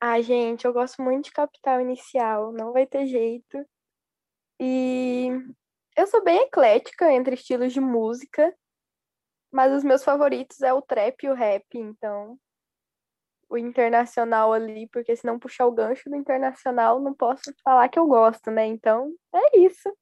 Ah, 0.00 0.20
gente, 0.20 0.64
eu 0.64 0.72
gosto 0.72 1.02
muito 1.02 1.26
de 1.26 1.32
Capital 1.32 1.80
Inicial, 1.80 2.52
não 2.52 2.72
vai 2.72 2.86
ter 2.86 3.06
jeito. 3.06 3.66
E 4.60 5.28
eu 5.96 6.06
sou 6.06 6.22
bem 6.22 6.42
eclética 6.42 7.12
entre 7.12 7.34
estilos 7.34 7.72
de 7.72 7.80
música, 7.80 8.54
mas 9.52 9.72
os 9.72 9.84
meus 9.84 10.02
favoritos 10.02 10.60
é 10.62 10.72
o 10.72 10.82
trap 10.82 11.24
e 11.24 11.28
o 11.28 11.34
rap, 11.34 11.64
então 11.74 12.38
o 13.48 13.58
internacional 13.58 14.52
ali, 14.52 14.88
porque 14.88 15.14
se 15.14 15.24
não 15.24 15.38
puxar 15.38 15.66
o 15.66 15.72
gancho 15.72 16.10
do 16.10 16.16
internacional, 16.16 17.00
não 17.00 17.14
posso 17.14 17.54
falar 17.62 17.88
que 17.88 17.98
eu 17.98 18.06
gosto, 18.06 18.50
né? 18.50 18.66
Então, 18.66 19.12
é 19.32 19.58
isso. 19.60 19.92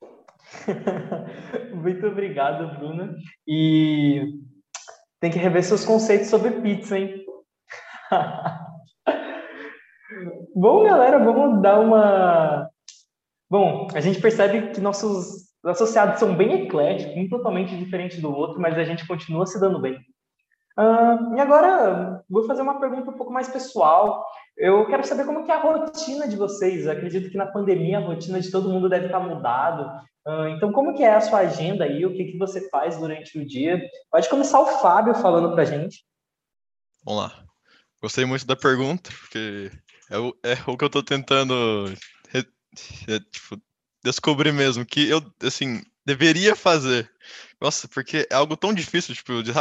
Muito 1.74 2.06
obrigado, 2.06 2.76
Bruna. 2.76 3.14
E 3.46 4.40
tem 5.20 5.30
que 5.30 5.38
rever 5.38 5.62
seus 5.62 5.84
conceitos 5.84 6.28
sobre 6.28 6.60
pizza, 6.60 6.98
hein? 6.98 7.24
Bom, 10.54 10.84
galera, 10.84 11.18
vamos 11.18 11.62
dar 11.62 11.80
uma 11.80 12.68
Bom, 13.52 13.86
a 13.92 14.00
gente 14.00 14.18
percebe 14.18 14.72
que 14.72 14.80
nossos 14.80 15.52
associados 15.62 16.18
são 16.18 16.34
bem 16.34 16.64
ecléticos, 16.64 17.14
um 17.14 17.28
totalmente 17.28 17.76
diferente 17.76 18.18
do 18.18 18.34
outro, 18.34 18.58
mas 18.58 18.78
a 18.78 18.82
gente 18.82 19.06
continua 19.06 19.44
se 19.44 19.60
dando 19.60 19.78
bem. 19.78 19.96
Uh, 20.78 21.36
e 21.36 21.38
agora, 21.38 22.24
vou 22.30 22.46
fazer 22.46 22.62
uma 22.62 22.80
pergunta 22.80 23.10
um 23.10 23.16
pouco 23.18 23.30
mais 23.30 23.50
pessoal. 23.50 24.24
Eu 24.56 24.86
quero 24.86 25.06
saber 25.06 25.26
como 25.26 25.44
que 25.44 25.50
é 25.50 25.54
a 25.54 25.60
rotina 25.60 26.26
de 26.26 26.34
vocês. 26.34 26.86
Eu 26.86 26.92
acredito 26.92 27.30
que 27.30 27.36
na 27.36 27.44
pandemia 27.44 27.98
a 27.98 28.00
rotina 28.00 28.40
de 28.40 28.50
todo 28.50 28.70
mundo 28.70 28.88
deve 28.88 29.04
estar 29.04 29.20
mudado. 29.20 29.82
Uh, 30.26 30.48
então, 30.56 30.72
como 30.72 30.94
que 30.94 31.02
é 31.02 31.14
a 31.14 31.20
sua 31.20 31.40
agenda 31.40 31.84
aí? 31.84 32.06
O 32.06 32.14
que, 32.14 32.24
que 32.24 32.38
você 32.38 32.70
faz 32.70 32.96
durante 32.96 33.38
o 33.38 33.46
dia? 33.46 33.82
Pode 34.10 34.30
começar 34.30 34.60
o 34.60 34.80
Fábio 34.80 35.14
falando 35.16 35.52
para 35.52 35.60
a 35.60 35.66
gente. 35.66 36.06
Vamos 37.04 37.24
lá. 37.24 37.44
Gostei 38.00 38.24
muito 38.24 38.46
da 38.46 38.56
pergunta, 38.56 39.10
porque 39.20 39.70
é 40.10 40.18
o, 40.18 40.34
é 40.42 40.54
o 40.66 40.74
que 40.74 40.84
eu 40.84 40.86
estou 40.86 41.02
tentando 41.02 41.92
é, 43.08 43.20
tipo, 43.30 43.60
descobrir 44.04 44.52
mesmo 44.52 44.84
que 44.84 45.08
eu, 45.08 45.22
assim, 45.42 45.82
deveria 46.04 46.56
fazer. 46.56 47.10
Nossa, 47.60 47.86
porque 47.88 48.26
é 48.30 48.34
algo 48.34 48.56
tão 48.56 48.74
difícil, 48.74 49.14
tipo, 49.14 49.42
de, 49.42 49.52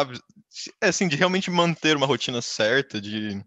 é, 0.81 0.87
assim, 0.87 1.07
de 1.07 1.15
realmente 1.15 1.51
manter 1.51 1.95
uma 1.95 2.07
rotina 2.07 2.41
certa, 2.41 2.99
de, 2.99 3.43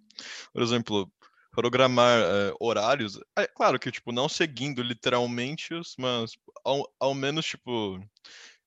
por 0.52 0.62
exemplo, 0.62 1.12
programar 1.50 2.20
é, 2.20 2.52
horários. 2.60 3.18
É 3.36 3.46
claro 3.46 3.78
que, 3.78 3.90
tipo, 3.90 4.12
não 4.12 4.28
seguindo 4.28 4.82
literalmente, 4.82 5.70
mas 5.98 6.32
ao, 6.64 6.88
ao 7.00 7.14
menos, 7.14 7.46
tipo, 7.46 8.00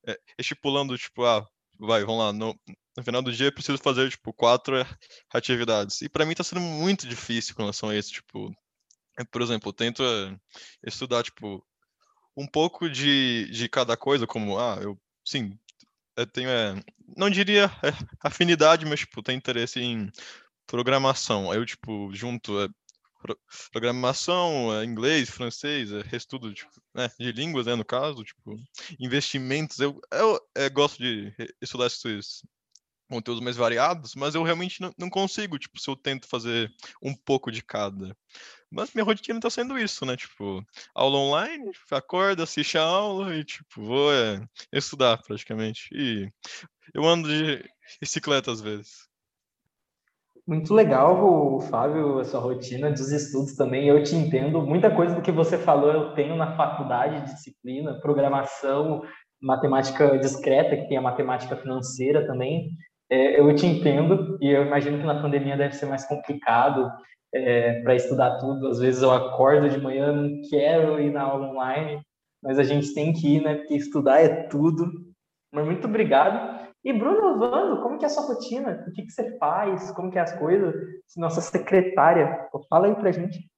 é, 0.08 0.18
estipulando, 0.38 0.98
tipo, 0.98 1.24
ah, 1.26 1.46
vai, 1.80 2.04
vamos 2.04 2.20
lá, 2.20 2.34
no, 2.34 2.60
no 2.98 3.04
final 3.04 3.22
do 3.22 3.32
dia 3.32 3.48
eu 3.48 3.54
preciso 3.54 3.78
fazer, 3.78 4.10
tipo, 4.10 4.34
quatro 4.34 4.76
atividades. 5.34 6.02
E 6.02 6.10
para 6.10 6.26
mim 6.26 6.34
tá 6.34 6.44
sendo 6.44 6.62
muito 6.62 7.08
difícil 7.08 7.56
com 7.56 7.62
relação 7.62 7.90
a 7.90 7.96
isso, 7.96 8.12
tipo, 8.12 8.52
por 9.26 9.42
exemplo, 9.42 9.70
eu 9.70 9.74
tento 9.74 10.04
eh, 10.04 10.38
estudar, 10.84 11.24
tipo, 11.24 11.66
um 12.36 12.48
pouco 12.48 12.90
de, 12.90 13.50
de 13.52 13.68
cada 13.70 13.98
coisa, 13.98 14.28
como, 14.28 14.60
ah, 14.60 14.78
eu, 14.82 15.00
sim, 15.26 15.58
eu 16.16 16.28
tenho, 16.28 16.50
é, 16.50 16.82
não 17.16 17.30
diria 17.30 17.66
é, 17.84 17.92
afinidade, 18.24 18.86
mas, 18.86 19.02
tipo, 19.02 19.24
tenho 19.24 19.38
interesse 19.38 19.80
em 19.80 20.12
programação. 20.68 21.52
Aí 21.52 21.58
eu, 21.58 21.66
tipo, 21.66 22.12
junto 22.14 22.62
é, 22.62 22.68
programação, 23.72 24.74
é, 24.74 24.84
inglês, 24.86 25.30
francês, 25.30 25.92
é, 25.92 26.04
estudo 26.16 26.54
tipo, 26.54 26.72
né, 26.94 27.10
de 27.20 27.32
línguas, 27.32 27.66
né, 27.66 27.76
no 27.76 27.86
caso, 27.86 28.24
tipo, 28.24 28.56
investimentos. 29.00 29.80
Eu, 29.80 30.00
eu 30.12 30.40
é, 30.56 30.70
gosto 30.70 30.98
de 31.02 31.34
estudar 31.62 31.88
esses 31.88 32.42
conteúdos 33.10 33.44
mais 33.44 33.56
variados, 33.56 34.16
mas 34.16 34.36
eu 34.36 34.44
realmente 34.44 34.82
não, 34.82 34.92
não, 34.98 35.10
consigo, 35.10 35.58
tipo, 35.58 35.80
se 35.80 35.90
eu 35.90 35.96
tento 35.96 36.28
fazer 36.28 36.72
um 37.02 37.16
pouco 37.16 37.52
de 37.52 37.64
cada. 37.64 38.16
Mas 38.70 38.94
minha 38.94 39.06
rotina 39.06 39.40
tá 39.40 39.50
sendo 39.50 39.78
isso, 39.80 40.06
né? 40.06 40.18
Tipo, 40.18 40.64
aula 40.94 41.18
online, 41.18 41.72
acorda, 41.92 42.44
assiste 42.44 42.78
a 42.78 42.84
aula 42.84 43.34
e, 43.36 43.44
tipo, 43.44 43.82
vou 43.82 44.14
é, 44.14 44.42
estudar 44.74 45.22
praticamente. 45.24 45.90
E 45.94 46.30
eu 46.94 47.06
ando 47.06 47.30
de 47.30 47.64
bicicleta 48.02 48.52
às 48.52 48.62
vezes. 48.62 49.08
Muito 50.46 50.74
legal, 50.74 51.60
Fábio, 51.60 52.20
a 52.20 52.24
sua 52.24 52.40
rotina 52.40 52.90
dos 52.90 53.12
estudos 53.12 53.56
também. 53.56 53.90
Eu 53.90 54.02
te 54.02 54.16
entendo. 54.16 54.62
Muita 54.62 54.90
coisa 54.90 55.14
do 55.14 55.22
que 55.22 55.32
você 55.32 55.58
falou 55.58 55.92
eu 55.92 56.14
tenho 56.14 56.38
na 56.38 56.56
faculdade, 56.56 57.34
disciplina, 57.34 58.00
programação, 58.00 59.04
matemática 59.42 60.18
discreta, 60.18 60.78
que 60.78 60.88
tem 60.88 60.98
a 60.98 61.02
matemática 61.02 61.58
financeira 61.58 62.26
também. 62.26 62.70
É, 63.10 63.40
eu 63.40 63.56
te 63.56 63.66
entendo 63.66 64.38
e 64.42 64.50
eu 64.50 64.66
imagino 64.66 65.00
que 65.00 65.06
na 65.06 65.22
pandemia 65.22 65.56
deve 65.56 65.76
ser 65.76 65.86
mais 65.86 66.06
complicado 66.06 66.92
é, 67.34 67.82
para 67.82 67.96
estudar 67.96 68.38
tudo. 68.40 68.68
Às 68.68 68.80
vezes 68.80 69.02
eu 69.02 69.12
acordo 69.12 69.70
de 69.70 69.80
manhã, 69.80 70.12
não 70.12 70.42
quero 70.50 71.00
ir 71.00 71.12
na 71.12 71.24
aula 71.24 71.48
online, 71.48 72.02
mas 72.42 72.60
a 72.60 72.64
gente 72.64 72.94
tem 72.94 73.14
que 73.14 73.36
ir, 73.36 73.42
né? 73.42 73.56
Porque 73.56 73.76
estudar 73.76 74.20
é 74.20 74.48
tudo. 74.48 74.92
Mas 75.52 75.66
muito 75.66 75.88
obrigado. 75.88 76.68
E 76.84 76.94
Bruno 76.94 77.38
Vando, 77.40 77.82
como 77.82 77.98
que 77.98 78.06
é 78.06 78.08
a 78.08 78.10
sua 78.10 78.28
rotina? 78.28 78.86
O 78.88 78.92
que, 78.94 79.04
que 79.04 79.12
você 79.12 79.38
faz? 79.38 79.92
Como 79.92 80.12
que 80.12 80.18
é 80.18 80.22
as 80.22 80.38
coisas? 80.38 80.74
Nossa 81.16 81.42
secretária, 81.42 82.48
fala 82.70 82.88
aí 82.88 82.96
pra 82.96 83.12
gente. 83.12 83.50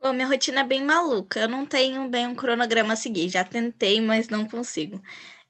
Bom, 0.00 0.12
minha 0.12 0.26
rotina 0.26 0.60
é 0.60 0.64
bem 0.64 0.82
maluca. 0.82 1.40
Eu 1.40 1.48
não 1.48 1.64
tenho 1.64 2.08
bem 2.08 2.26
um 2.26 2.34
cronograma 2.34 2.94
a 2.94 2.96
seguir. 2.96 3.28
Já 3.28 3.44
tentei, 3.44 4.00
mas 4.00 4.28
não 4.28 4.48
consigo. 4.48 5.00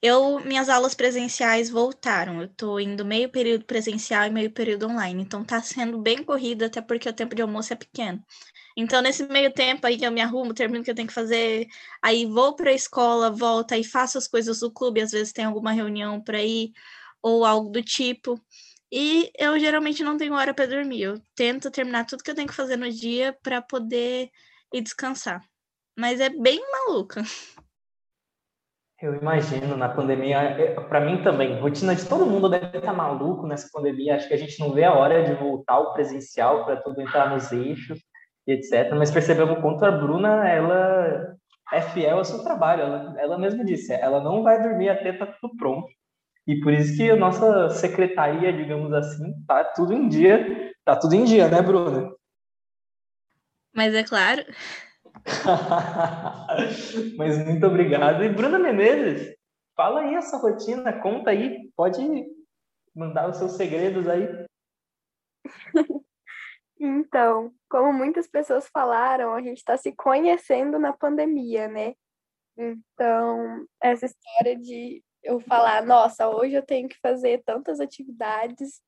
Eu, 0.05 0.39
minhas 0.41 0.67
aulas 0.67 0.93
presenciais 0.93 1.69
voltaram. 1.69 2.41
Eu 2.41 2.49
tô 2.49 2.77
indo 2.79 3.05
meio 3.05 3.29
período 3.31 3.63
presencial 3.65 4.25
e 4.25 4.29
meio 4.29 4.51
período 4.51 4.87
online. 4.87 5.23
Então 5.23 5.45
tá 5.45 5.61
sendo 5.61 5.97
bem 5.97 6.23
corrido, 6.23 6.63
até 6.65 6.81
porque 6.81 7.07
o 7.07 7.13
tempo 7.13 7.33
de 7.33 7.41
almoço 7.41 7.71
é 7.71 7.75
pequeno. 7.77 8.21
Então, 8.77 9.01
nesse 9.01 9.27
meio 9.27 9.53
tempo 9.53 9.87
aí 9.87 9.97
que 9.97 10.05
eu 10.05 10.11
me 10.11 10.21
arrumo, 10.21 10.53
termino 10.53 10.81
o 10.81 10.83
que 10.85 10.91
eu 10.91 10.95
tenho 10.95 11.07
que 11.07 11.13
fazer, 11.13 11.67
aí 12.01 12.25
vou 12.25 12.55
para 12.55 12.71
a 12.71 12.73
escola, 12.73 13.31
volto 13.31 13.75
e 13.75 13.83
faço 13.83 14.17
as 14.17 14.27
coisas 14.27 14.59
do 14.61 14.71
clube, 14.71 15.01
às 15.01 15.11
vezes 15.11 15.33
tem 15.33 15.45
alguma 15.45 15.71
reunião 15.73 16.21
para 16.21 16.43
ir 16.43 16.73
ou 17.21 17.45
algo 17.45 17.69
do 17.69 17.83
tipo. 17.83 18.41
E 18.91 19.31
eu 19.39 19.59
geralmente 19.59 20.03
não 20.03 20.17
tenho 20.17 20.33
hora 20.35 20.53
para 20.53 20.67
dormir. 20.67 21.03
Eu 21.03 21.21
tento 21.35 21.71
terminar 21.71 22.05
tudo 22.05 22.23
que 22.23 22.31
eu 22.31 22.35
tenho 22.35 22.47
que 22.47 22.55
fazer 22.55 22.77
no 22.77 22.91
dia 22.91 23.37
para 23.43 23.61
poder 23.61 24.29
ir 24.73 24.81
descansar. 24.81 25.41
Mas 25.97 26.19
é 26.19 26.29
bem 26.29 26.61
maluca. 26.71 27.23
Eu 29.03 29.15
imagino, 29.15 29.75
na 29.75 29.89
pandemia, 29.89 30.37
é, 30.37 30.75
para 30.75 31.01
mim 31.01 31.21
também, 31.21 31.59
rotina 31.59 31.93
de 31.93 32.07
todo 32.07 32.25
mundo 32.25 32.47
deve 32.47 32.77
estar 32.77 32.93
maluco 32.93 33.45
nessa 33.45 33.67
pandemia. 33.69 34.15
Acho 34.15 34.29
que 34.29 34.33
a 34.33 34.37
gente 34.37 34.57
não 34.61 34.71
vê 34.71 34.85
a 34.85 34.93
hora 34.93 35.25
de 35.25 35.33
voltar 35.33 35.73
ao 35.73 35.93
presencial 35.93 36.63
para 36.63 36.77
tudo 36.77 37.01
entrar 37.01 37.29
nos 37.29 37.51
eixos 37.51 37.99
e 38.47 38.53
etc. 38.53 38.93
Mas 38.97 39.11
percebemos 39.11 39.57
o 39.57 39.61
quanto 39.61 39.83
a 39.83 39.91
Bruna, 39.91 40.47
ela 40.47 41.35
é 41.73 41.81
fiel 41.81 42.19
ao 42.19 42.23
seu 42.23 42.41
trabalho. 42.45 42.83
Ela, 42.83 43.15
ela 43.19 43.37
mesma 43.37 43.65
disse, 43.65 43.91
ela 43.91 44.23
não 44.23 44.41
vai 44.41 44.63
dormir 44.63 44.87
até 44.87 45.09
estar 45.09 45.25
tá 45.25 45.37
tudo 45.41 45.57
pronto. 45.57 45.89
E 46.47 46.61
por 46.61 46.71
isso 46.71 46.95
que 46.95 47.11
a 47.11 47.17
nossa 47.17 47.71
secretaria, 47.71 48.53
digamos 48.53 48.93
assim, 48.93 49.33
tá 49.45 49.65
tudo 49.65 49.91
em 49.91 50.07
dia. 50.07 50.71
Tá 50.85 50.95
tudo 50.95 51.13
em 51.13 51.25
dia, 51.25 51.49
né, 51.49 51.61
Bruna? 51.61 52.09
Mas 53.75 53.93
é 53.93 54.03
claro. 54.05 54.45
Mas 57.17 57.45
muito 57.45 57.65
obrigado. 57.65 58.23
E 58.23 58.29
Bruna 58.29 58.59
Menezes, 58.59 59.35
fala 59.75 60.01
aí 60.01 60.15
essa 60.15 60.37
rotina, 60.37 61.01
conta 61.01 61.31
aí, 61.31 61.71
pode 61.75 61.99
mandar 62.95 63.29
os 63.29 63.37
seus 63.37 63.53
segredos 63.53 64.07
aí. 64.07 64.27
Então, 66.85 67.53
como 67.69 67.93
muitas 67.93 68.27
pessoas 68.27 68.67
falaram, 68.67 69.33
a 69.33 69.41
gente 69.41 69.59
está 69.59 69.77
se 69.77 69.93
conhecendo 69.93 70.77
na 70.77 70.91
pandemia, 70.91 71.69
né? 71.69 71.93
Então, 72.57 73.65
essa 73.81 74.05
história 74.05 74.59
de 74.59 75.01
eu 75.23 75.39
falar, 75.39 75.85
nossa, 75.85 76.27
hoje 76.27 76.55
eu 76.55 76.65
tenho 76.65 76.89
que 76.89 76.99
fazer 76.99 77.41
tantas 77.45 77.79
atividades 77.79 78.81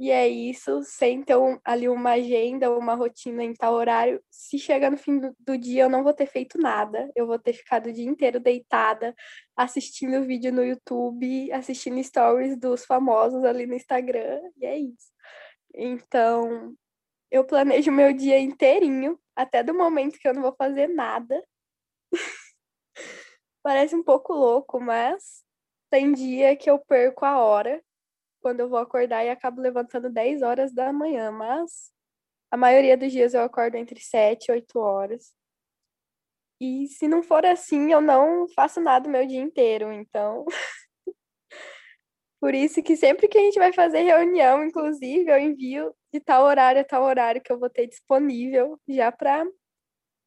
e 0.00 0.10
é 0.10 0.26
isso, 0.26 0.82
sem 0.82 1.22
um, 1.36 1.60
ali 1.62 1.86
uma 1.86 2.12
agenda, 2.12 2.70
uma 2.74 2.94
rotina 2.94 3.44
em 3.44 3.52
tal 3.52 3.74
horário. 3.74 4.24
Se 4.30 4.58
chegar 4.58 4.90
no 4.90 4.96
fim 4.96 5.18
do, 5.18 5.36
do, 5.38 5.58
dia, 5.58 5.82
eu 5.82 5.90
não 5.90 6.02
vou 6.02 6.14
ter 6.14 6.24
feito 6.24 6.56
nada. 6.58 7.12
Eu 7.14 7.26
vou 7.26 7.38
ter 7.38 7.52
ficado 7.52 7.90
o 7.90 7.92
dia 7.92 8.08
inteiro 8.08 8.40
deitada, 8.40 9.14
assistindo 9.54 10.24
vídeo 10.24 10.50
no 10.54 10.64
YouTube, 10.64 11.52
assistindo 11.52 12.02
stories 12.02 12.58
dos 12.58 12.86
famosos 12.86 13.44
ali 13.44 13.66
no 13.66 13.74
Instagram. 13.74 14.40
E 14.56 14.64
é 14.64 14.78
isso. 14.78 15.12
Então, 15.74 16.74
eu 17.30 17.44
planejo 17.44 17.92
meu 17.92 18.14
dia 18.14 18.38
inteirinho, 18.38 19.20
até 19.36 19.62
do 19.62 19.74
momento 19.74 20.18
que 20.18 20.26
eu 20.26 20.32
não 20.32 20.40
vou 20.40 20.54
fazer 20.54 20.86
nada. 20.86 21.44
Parece 23.62 23.94
um 23.94 24.02
pouco 24.02 24.32
louco, 24.32 24.80
mas 24.80 25.44
tem 25.90 26.10
dia 26.14 26.56
que 26.56 26.70
eu 26.70 26.78
perco 26.78 27.26
a 27.26 27.38
hora 27.38 27.84
quando 28.40 28.60
eu 28.60 28.68
vou 28.68 28.78
acordar 28.78 29.24
e 29.24 29.30
acabo 29.30 29.60
levantando 29.60 30.10
10 30.10 30.42
horas 30.42 30.72
da 30.72 30.92
manhã, 30.92 31.30
mas 31.30 31.92
a 32.50 32.56
maioria 32.56 32.96
dos 32.96 33.12
dias 33.12 33.34
eu 33.34 33.42
acordo 33.42 33.76
entre 33.76 34.00
7 34.00 34.46
e 34.46 34.52
8 34.52 34.78
horas. 34.78 35.32
E 36.60 36.88
se 36.88 37.08
não 37.08 37.22
for 37.22 37.46
assim, 37.46 37.92
eu 37.92 38.00
não 38.00 38.46
faço 38.48 38.80
nada 38.80 39.08
o 39.08 39.12
meu 39.12 39.26
dia 39.26 39.40
inteiro, 39.40 39.92
então. 39.92 40.44
Por 42.40 42.54
isso 42.54 42.82
que 42.82 42.96
sempre 42.96 43.28
que 43.28 43.38
a 43.38 43.40
gente 43.40 43.58
vai 43.58 43.72
fazer 43.72 44.00
reunião, 44.02 44.64
inclusive, 44.64 45.30
eu 45.30 45.38
envio 45.38 45.94
de 46.12 46.20
tal 46.20 46.44
horário 46.44 46.80
a 46.80 46.84
tal 46.84 47.02
horário 47.02 47.40
que 47.42 47.52
eu 47.52 47.58
vou 47.58 47.70
ter 47.70 47.86
disponível, 47.86 48.78
já 48.88 49.12
para 49.12 49.44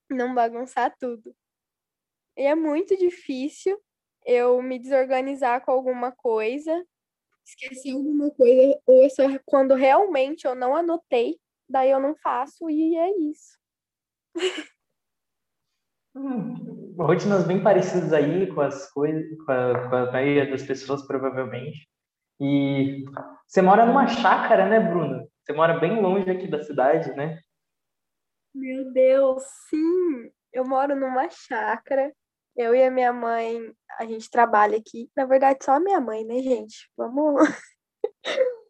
não 0.09 0.33
bagunçar 0.33 0.95
tudo. 0.99 1.35
E 2.37 2.43
é 2.43 2.55
muito 2.55 2.95
difícil 2.97 3.79
eu 4.25 4.61
me 4.61 4.79
desorganizar 4.79 5.63
com 5.63 5.71
alguma 5.71 6.11
coisa 6.11 6.83
esqueci 7.45 7.91
alguma 7.91 8.31
coisa, 8.31 8.79
ou 8.85 9.05
é 9.05 9.09
só 9.09 9.23
quando 9.45 9.73
realmente 9.73 10.45
eu 10.45 10.55
não 10.55 10.75
anotei, 10.75 11.37
daí 11.69 11.91
eu 11.91 11.99
não 11.99 12.15
faço 12.15 12.69
e 12.69 12.95
é 12.95 13.09
isso. 13.17 13.57
Hum, 16.15 16.95
rotinas 16.97 17.45
bem 17.45 17.63
parecidas 17.63 18.13
aí 18.13 18.47
com 18.53 18.61
as 18.61 18.91
coisas, 18.91 19.25
com 19.45 19.51
a, 19.51 19.89
com 19.89 19.95
a 19.95 20.11
maioria 20.11 20.49
das 20.49 20.63
pessoas, 20.63 21.05
provavelmente. 21.07 21.87
E 22.39 23.03
você 23.47 23.61
mora 23.61 23.85
numa 23.85 24.07
chácara, 24.07 24.67
né, 24.67 24.79
Bruna? 24.79 25.27
Você 25.41 25.53
mora 25.53 25.79
bem 25.79 26.01
longe 26.01 26.29
aqui 26.29 26.47
da 26.47 26.63
cidade, 26.63 27.11
né? 27.13 27.39
Meu 28.53 28.91
Deus, 28.93 29.43
sim! 29.69 30.31
Eu 30.51 30.65
moro 30.65 30.95
numa 30.95 31.29
chácara 31.29 32.13
eu 32.55 32.75
e 32.75 32.83
a 32.83 32.91
minha 32.91 33.11
mãe, 33.11 33.73
a 33.99 34.05
gente 34.05 34.29
trabalha 34.29 34.77
aqui. 34.77 35.09
Na 35.15 35.25
verdade, 35.25 35.59
só 35.63 35.73
a 35.73 35.79
minha 35.79 35.99
mãe, 35.99 36.23
né, 36.25 36.39
gente? 36.39 36.89
Vamos. 36.97 37.41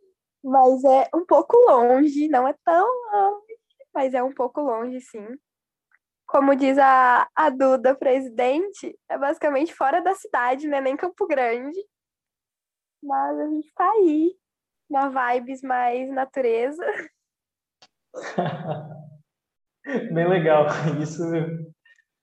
mas 0.44 0.84
é 0.84 1.10
um 1.16 1.26
pouco 1.26 1.56
longe, 1.70 2.28
não 2.28 2.48
é 2.48 2.54
tão 2.66 2.86
longe, 3.14 3.58
mas 3.94 4.14
é 4.14 4.22
um 4.22 4.34
pouco 4.34 4.62
longe, 4.62 5.00
sim. 5.00 5.28
Como 6.28 6.56
diz 6.56 6.78
a, 6.78 7.28
a 7.36 7.50
Duda, 7.50 7.96
presidente, 7.96 8.98
é 9.08 9.18
basicamente 9.18 9.74
fora 9.74 10.02
da 10.02 10.16
cidade, 10.16 10.68
né? 10.68 10.82
Nem 10.82 10.98
Campo 10.98 11.28
Grande. 11.28 11.80
Mas 13.02 13.40
a 13.40 13.48
gente 13.50 13.74
tá 13.74 13.90
aí, 13.92 14.36
na 14.90 15.10
vibes 15.10 15.62
mais 15.62 16.10
natureza. 16.10 16.84
Bem 20.14 20.28
legal, 20.28 20.68
isso. 21.02 21.24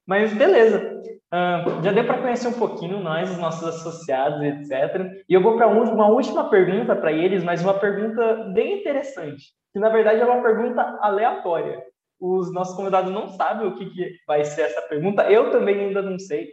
Mas 0.07 0.33
beleza. 0.33 1.20
Uh, 1.33 1.81
já 1.85 1.93
deu 1.93 2.05
para 2.05 2.21
conhecer 2.21 2.49
um 2.49 2.59
pouquinho 2.59 2.99
nós, 2.99 3.31
os 3.31 3.39
nossos 3.39 3.63
associados, 3.63 4.43
etc. 4.43 5.23
E 5.29 5.33
eu 5.33 5.41
vou 5.41 5.57
para 5.57 5.69
uma 5.69 6.09
última 6.09 6.51
pergunta 6.51 6.97
para 6.97 7.13
eles, 7.13 7.45
mas 7.45 7.63
uma 7.63 7.75
pergunta 7.75 8.51
bem 8.53 8.81
interessante, 8.81 9.45
que 9.73 9.79
na 9.79 9.89
verdade 9.91 10.21
é 10.21 10.25
uma 10.25 10.43
pergunta 10.43 10.99
aleatória. 11.01 11.85
Os 12.21 12.53
nossos 12.53 12.75
convidados 12.75 13.13
não 13.13 13.29
sabem 13.29 13.69
o 13.69 13.77
que, 13.77 13.89
que 13.91 14.17
vai 14.27 14.45
ser 14.45 14.63
essa 14.63 14.83
pergunta, 14.83 15.31
eu 15.31 15.53
também 15.53 15.79
ainda 15.79 16.03
não 16.03 16.19
sei, 16.19 16.49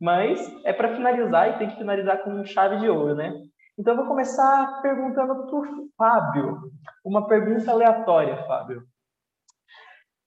mas 0.00 0.40
é 0.64 0.72
para 0.72 0.96
finalizar 0.96 1.48
e 1.48 1.58
tem 1.58 1.70
que 1.70 1.76
finalizar 1.78 2.24
com 2.24 2.44
chave 2.44 2.78
de 2.80 2.88
ouro, 2.88 3.14
né? 3.14 3.32
Então 3.78 3.92
eu 3.92 3.98
vou 3.98 4.08
começar 4.08 4.80
perguntando 4.82 5.46
para 5.46 5.54
o 5.54 5.88
Fábio, 5.96 6.72
uma 7.04 7.28
pergunta 7.28 7.70
aleatória, 7.70 8.44
Fábio. 8.44 8.82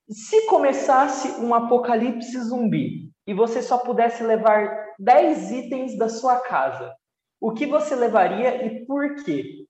Se 0.08 0.46
começasse 0.46 1.40
um 1.44 1.54
apocalipse 1.54 2.38
zumbi, 2.40 3.09
e 3.26 3.34
você 3.34 3.62
só 3.62 3.78
pudesse 3.78 4.22
levar 4.22 4.94
10 4.98 5.50
itens 5.50 5.96
da 5.96 6.08
sua 6.08 6.40
casa, 6.40 6.94
o 7.40 7.52
que 7.52 7.66
você 7.66 7.94
levaria 7.94 8.66
e 8.66 8.84
por 8.86 9.22
quê? 9.24 9.66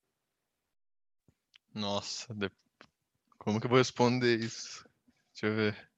Nossa, 1.74 2.34
como 3.38 3.60
que 3.60 3.66
eu 3.66 3.70
vou 3.70 3.78
responder 3.78 4.40
isso? 4.40 4.84
Deixa 5.32 5.46
eu 5.46 5.54
ver. 5.54 5.90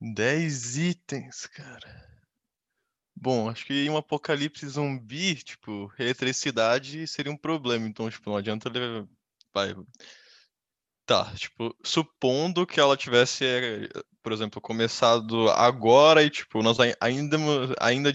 10 0.00 0.76
itens, 0.78 1.46
cara. 1.46 2.12
Bom, 3.14 3.48
acho 3.48 3.64
que 3.64 3.88
um 3.88 3.96
apocalipse 3.96 4.66
zumbi, 4.66 5.36
tipo, 5.36 5.92
eletricidade 5.96 7.06
seria 7.06 7.30
um 7.30 7.36
problema. 7.36 7.86
Então, 7.86 8.10
tipo, 8.10 8.28
não 8.28 8.36
adianta 8.36 8.68
levar. 8.68 9.06
Vai. 9.54 9.76
Tá, 11.12 11.30
tipo, 11.36 11.76
supondo 11.84 12.66
que 12.66 12.80
ela 12.80 12.96
tivesse 12.96 13.44
eh, 13.44 13.86
por 14.22 14.32
exemplo, 14.32 14.62
começado 14.62 15.50
agora 15.50 16.22
e, 16.22 16.30
tipo, 16.30 16.62
nós 16.62 16.78
ainda, 16.98 17.36
ainda 17.78 18.14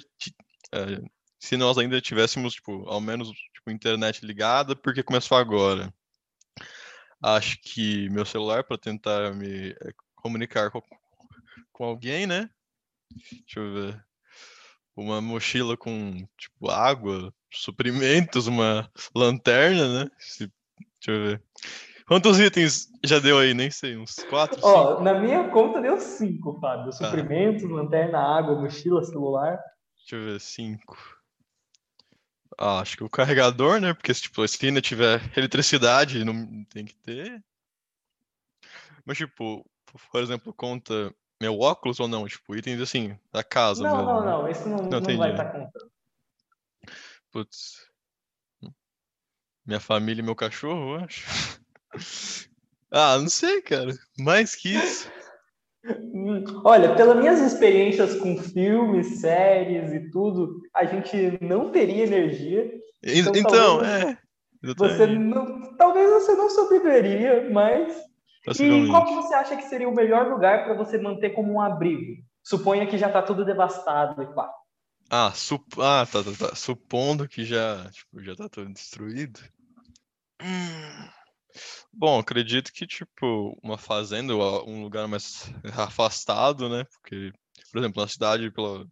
é, 0.74 1.02
se 1.38 1.56
nós 1.58 1.78
ainda 1.78 2.02
tivéssemos, 2.02 2.56
tipo, 2.56 2.90
ao 2.90 3.00
menos, 3.00 3.30
tipo, 3.54 3.70
internet 3.70 4.26
ligada, 4.26 4.76
porque 4.76 5.04
começou 5.04 5.38
agora. 5.38 5.94
Acho 7.22 7.60
que 7.62 8.10
meu 8.10 8.26
celular 8.26 8.64
para 8.64 8.80
tentar 8.80 9.32
me 9.36 9.70
é, 9.70 9.94
comunicar 10.16 10.72
com, 10.72 10.82
com 11.72 11.84
alguém, 11.84 12.26
né? 12.26 12.50
Deixa 13.12 13.60
eu 13.60 13.74
ver. 13.76 14.06
Uma 14.96 15.22
mochila 15.22 15.78
com, 15.78 16.28
tipo, 16.36 16.68
água, 16.68 17.32
suprimentos, 17.54 18.48
uma 18.48 18.92
lanterna, 19.14 20.06
né? 20.06 20.12
Deixa 20.40 20.52
eu 21.12 21.24
ver. 21.24 21.44
Quantos 22.08 22.40
itens 22.40 22.90
já 23.04 23.20
deu 23.20 23.38
aí? 23.38 23.54
Nem 23.54 23.70
sei, 23.70 23.98
uns 23.98 24.16
quatro? 24.30 24.58
Ó, 24.64 24.92
cinco? 24.92 25.04
na 25.04 25.20
minha 25.20 25.50
conta 25.50 25.82
deu 25.82 26.00
cinco, 26.00 26.58
Fábio. 26.60 26.94
Suprimentos, 26.94 27.66
ah. 27.66 27.74
lanterna, 27.74 28.20
água, 28.20 28.56
mochila, 28.56 29.04
celular. 29.04 29.60
Deixa 29.98 30.16
eu 30.16 30.24
ver, 30.24 30.40
cinco. 30.40 30.98
Ah, 32.58 32.80
acho 32.80 32.96
que 32.96 33.04
o 33.04 33.10
carregador, 33.10 33.82
né? 33.82 33.94
Porque 33.94 34.14
tipo, 34.14 34.48
se 34.48 34.66
ainda 34.66 34.82
tiver 34.82 35.22
eletricidade, 35.36 36.24
não 36.24 36.64
tem 36.70 36.86
que 36.86 36.96
ter. 36.96 37.44
Mas, 39.06 39.18
tipo, 39.18 39.70
por 40.10 40.22
exemplo, 40.22 40.54
conta 40.54 41.14
meu 41.42 41.60
óculos 41.60 42.00
ou 42.00 42.08
não? 42.08 42.26
Tipo, 42.26 42.56
itens 42.56 42.80
assim, 42.80 43.20
da 43.34 43.44
casa. 43.44 43.84
Não, 43.84 44.06
não, 44.06 44.26
não. 44.26 44.48
Esse 44.48 44.68
não, 44.68 44.78
não, 44.78 45.00
não 45.00 45.18
vai 45.18 45.32
estar 45.32 45.46
tá 45.46 45.52
contando. 45.52 45.92
Putz. 47.32 47.86
Minha 49.66 49.82
família 49.82 50.22
e 50.22 50.26
meu 50.26 50.36
cachorro, 50.36 50.96
eu 50.96 51.04
acho. 51.04 51.28
Ah, 52.90 53.18
não 53.18 53.28
sei, 53.28 53.62
cara. 53.62 53.94
Mais 54.18 54.56
que 54.56 54.70
isso. 54.70 55.12
Olha, 56.64 56.96
pelas 56.96 57.18
minhas 57.18 57.42
experiências 57.42 58.16
com 58.16 58.38
filmes, 58.38 59.20
séries 59.20 59.92
e 59.92 60.10
tudo, 60.10 60.62
a 60.74 60.86
gente 60.86 61.38
não 61.44 61.70
teria 61.70 62.06
energia. 62.06 62.64
E- 63.04 63.20
Então, 63.20 63.34
Então, 63.36 63.78
talvez 63.78 63.92
é. 64.06 64.18
Você 64.78 65.06
não, 65.08 65.76
talvez 65.76 66.10
você 66.10 66.34
não 66.36 66.50
sobreviveria, 66.50 67.50
mas 67.52 67.94
e 67.98 68.02
Possivelmente. 68.46 68.90
qual 68.90 69.06
que 69.06 69.16
você 69.16 69.34
acha 69.34 69.58
que 69.58 69.64
seria 69.64 69.90
o 69.90 69.96
melhor 69.96 70.30
lugar 70.30 70.64
para 70.64 70.74
você 70.74 70.98
manter 70.98 71.32
como 71.32 71.52
um 71.54 71.62
abrigo? 71.62 72.24
Suponha 72.44 72.88
que 72.88 72.98
já 72.98 73.08
está 73.08 73.22
tudo 73.22 73.44
devastado 73.44 74.22
e 74.24 74.28
pá. 74.34 74.50
Ah, 75.10 75.32
sup... 75.34 75.64
ah 75.80 76.06
tá, 76.10 76.24
tá, 76.24 76.32
tá. 76.50 76.56
Supondo 76.56 77.28
que 77.28 77.44
já, 77.44 77.90
tipo, 77.92 78.22
já 78.22 78.36
tá 78.36 78.48
tudo 78.48 78.72
destruído. 78.72 79.42
Hum. 80.42 81.10
Bom, 81.92 82.20
acredito 82.20 82.72
que, 82.72 82.86
tipo, 82.86 83.58
uma 83.64 83.78
fazenda 83.78 84.34
um 84.36 84.82
lugar 84.84 85.08
mais 85.08 85.44
afastado, 85.78 86.70
né? 86.70 86.84
Porque, 86.86 87.32
por 87.72 87.80
exemplo, 87.80 88.02
na 88.02 88.08
cidade, 88.08 88.52
pela 88.52 88.86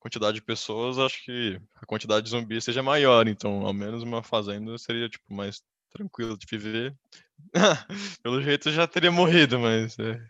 quantidade 0.00 0.36
de 0.36 0.42
pessoas, 0.42 0.98
acho 0.98 1.24
que 1.24 1.60
a 1.76 1.86
quantidade 1.86 2.24
de 2.24 2.30
zumbis 2.30 2.64
seja 2.64 2.82
maior. 2.82 3.26
Então, 3.28 3.66
ao 3.66 3.72
menos 3.72 4.02
uma 4.02 4.22
fazenda 4.22 4.76
seria, 4.78 5.08
tipo, 5.08 5.32
mais 5.32 5.62
tranquilo 5.90 6.36
de 6.36 6.46
viver. 6.50 6.94
Pelo 8.22 8.42
jeito, 8.42 8.70
já 8.70 8.86
teria 8.86 9.10
morrido, 9.10 9.58
mas 9.58 9.98
é, 9.98 10.20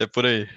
é 0.00 0.06
por 0.06 0.26
aí. 0.26 0.48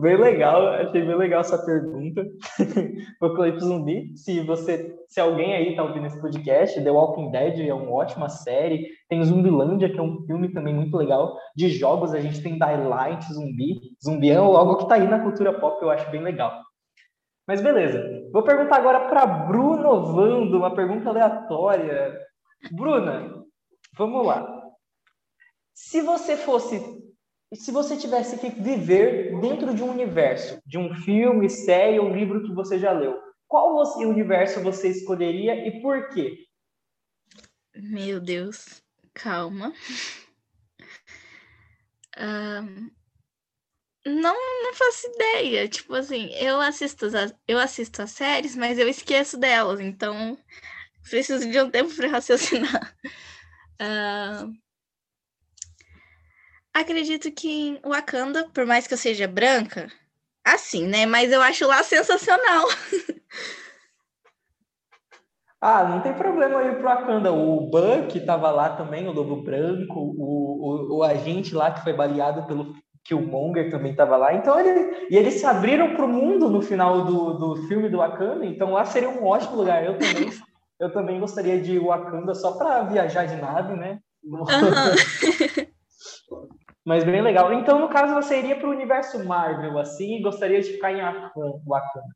Bem 0.00 0.16
legal, 0.16 0.68
achei 0.68 1.04
bem 1.04 1.16
legal 1.16 1.40
essa 1.40 1.58
pergunta. 1.58 2.24
Apocalipse 3.20 3.66
Zumbi, 3.66 4.16
se 4.16 4.40
você, 4.44 4.96
se 5.08 5.20
alguém 5.20 5.54
aí 5.54 5.74
tá 5.74 5.82
ouvindo 5.82 6.06
esse 6.06 6.20
podcast, 6.20 6.80
The 6.80 6.90
Walking 6.90 7.32
Dead 7.32 7.58
é 7.66 7.74
uma 7.74 7.90
ótima 7.90 8.28
série, 8.28 8.86
tem 9.08 9.24
Zumbilândia, 9.24 9.90
que 9.90 9.98
é 9.98 10.02
um 10.02 10.24
filme 10.24 10.52
também 10.52 10.72
muito 10.72 10.96
legal, 10.96 11.36
de 11.56 11.68
jogos 11.68 12.14
a 12.14 12.20
gente 12.20 12.40
tem 12.40 12.58
Daylight 12.58 13.24
Zumbi, 13.32 13.80
Zumbi 14.02 14.30
é 14.30 14.36
algo 14.36 14.76
que 14.76 14.88
tá 14.88 14.94
aí 14.94 15.08
na 15.08 15.18
cultura 15.18 15.58
pop, 15.58 15.82
eu 15.82 15.90
acho 15.90 16.08
bem 16.12 16.22
legal. 16.22 16.62
Mas 17.44 17.60
beleza, 17.60 18.00
vou 18.32 18.44
perguntar 18.44 18.76
agora 18.76 19.08
para 19.08 19.26
Bruno 19.26 20.14
Vando, 20.14 20.58
uma 20.58 20.72
pergunta 20.72 21.08
aleatória. 21.08 22.16
Bruna, 22.70 23.42
vamos 23.98 24.24
lá. 24.24 24.62
Se 25.74 26.00
você 26.02 26.36
fosse 26.36 26.99
e 27.52 27.56
se 27.56 27.72
você 27.72 27.96
tivesse 27.96 28.38
que 28.38 28.48
viver 28.50 29.38
dentro 29.40 29.74
de 29.74 29.82
um 29.82 29.90
universo, 29.90 30.60
de 30.64 30.78
um 30.78 30.94
filme, 30.94 31.50
série 31.50 31.98
ou 31.98 32.08
livro 32.08 32.44
que 32.44 32.52
você 32.54 32.78
já 32.78 32.92
leu, 32.92 33.20
qual 33.48 33.72
você- 33.74 34.06
universo 34.06 34.60
você 34.62 34.88
escolheria 34.88 35.66
e 35.66 35.80
por 35.82 36.08
quê? 36.10 36.46
Meu 37.74 38.20
Deus, 38.20 38.82
calma. 39.12 39.72
Ahn, 42.16 42.90
não, 44.06 44.62
não 44.62 44.74
faço 44.74 45.06
ideia. 45.08 45.68
Tipo 45.68 45.94
assim, 45.94 46.30
eu 46.34 46.60
assisto 46.60 47.06
as, 47.06 47.34
eu 47.46 47.58
assisto 47.58 48.02
as 48.02 48.10
séries, 48.12 48.56
mas 48.56 48.78
eu 48.78 48.88
esqueço 48.88 49.36
delas, 49.36 49.80
então 49.80 50.38
preciso 51.08 51.50
de 51.50 51.60
um 51.60 51.70
tempo 51.70 51.94
para 51.94 52.08
raciocinar. 52.08 52.96
acredito 56.72 57.30
que 57.32 57.48
em 57.48 57.80
Wakanda, 57.84 58.48
por 58.52 58.66
mais 58.66 58.86
que 58.86 58.94
eu 58.94 58.98
seja 58.98 59.26
branca, 59.26 59.88
assim, 60.44 60.86
né? 60.86 61.06
Mas 61.06 61.32
eu 61.32 61.40
acho 61.40 61.66
lá 61.66 61.82
sensacional. 61.82 62.66
Ah, 65.62 65.84
não 65.84 66.00
tem 66.00 66.14
problema 66.14 66.62
ir 66.62 66.76
pro 66.76 66.84
Wakanda. 66.84 67.30
O 67.30 67.68
Buck 67.68 68.16
estava 68.16 68.50
lá 68.50 68.70
também, 68.70 69.06
o 69.06 69.12
Lobo 69.12 69.42
Branco, 69.42 70.00
o, 70.00 70.94
o, 70.94 70.96
o 70.96 71.02
agente 71.02 71.54
lá 71.54 71.70
que 71.70 71.82
foi 71.82 71.92
baleado 71.92 72.46
pelo 72.46 72.74
Killmonger 73.04 73.70
também 73.70 73.90
estava 73.90 74.16
lá. 74.16 74.32
Então 74.32 74.58
ele, 74.58 75.06
e 75.10 75.16
eles 75.18 75.34
se 75.34 75.44
abriram 75.44 75.94
pro 75.94 76.08
mundo 76.08 76.48
no 76.48 76.62
final 76.62 77.04
do, 77.04 77.34
do 77.34 77.56
filme 77.68 77.90
do 77.90 77.98
Wakanda. 77.98 78.46
Então 78.46 78.72
lá 78.72 78.86
seria 78.86 79.10
um 79.10 79.22
ótimo 79.26 79.56
lugar. 79.56 79.84
Eu 79.84 79.98
também, 79.98 80.30
eu 80.80 80.92
também 80.92 81.20
gostaria 81.20 81.60
de 81.60 81.72
ir 81.72 81.78
Wakanda 81.78 82.34
só 82.34 82.52
para 82.52 82.84
viajar 82.84 83.26
de 83.26 83.36
nave, 83.36 83.74
né? 83.74 83.98
Aham. 84.32 84.94
Mas 86.84 87.04
bem 87.04 87.20
legal. 87.22 87.52
Então, 87.52 87.78
no 87.78 87.88
caso, 87.88 88.14
você 88.14 88.38
iria 88.38 88.56
para 88.56 88.68
o 88.68 88.72
universo 88.72 89.22
Marvel, 89.24 89.78
assim, 89.78 90.16
e 90.16 90.22
gostaria 90.22 90.60
de 90.60 90.72
ficar 90.72 90.92
em 90.92 91.00
Wakan- 91.02 91.60
Wakanda. 91.66 92.06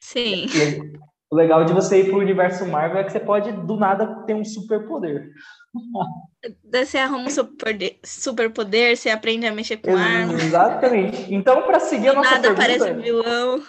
Sim. 0.00 0.46
E 0.46 0.98
o 1.30 1.36
legal 1.36 1.64
de 1.64 1.72
você 1.72 2.00
ir 2.00 2.06
para 2.06 2.16
o 2.16 2.20
universo 2.20 2.66
Marvel 2.66 2.98
é 2.98 3.04
que 3.04 3.12
você 3.12 3.20
pode, 3.20 3.52
do 3.52 3.76
nada, 3.76 4.24
ter 4.26 4.34
um 4.34 4.44
superpoder. 4.44 5.30
Você 6.72 6.96
arruma 6.98 7.24
um 7.24 7.30
superpoder, 7.30 7.98
superpoder, 8.04 8.96
você 8.96 9.10
aprende 9.10 9.46
a 9.46 9.52
mexer 9.52 9.76
com 9.76 9.94
arma. 9.94 10.34
Exatamente. 10.34 11.34
Então, 11.34 11.62
para 11.62 11.80
seguir 11.80 12.08
a 12.08 12.14
nossa 12.14 12.30
nada 12.30 12.52
aparece 12.52 12.84
um 12.90 13.02
pergunta, 13.02 13.02
vilão. 13.02 13.62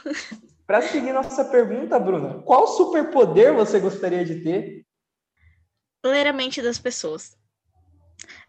para 0.67 0.81
seguir 0.83 1.11
nossa 1.11 1.43
pergunta, 1.45 1.99
Bruna, 1.99 2.41
qual 2.43 2.67
superpoder 2.67 3.53
você 3.53 3.79
gostaria 3.79 4.23
de 4.23 4.41
ter? 4.43 4.85
ler 6.05 6.27
a 6.27 6.33
mente 6.33 6.61
das 6.61 6.77
pessoas. 6.77 7.35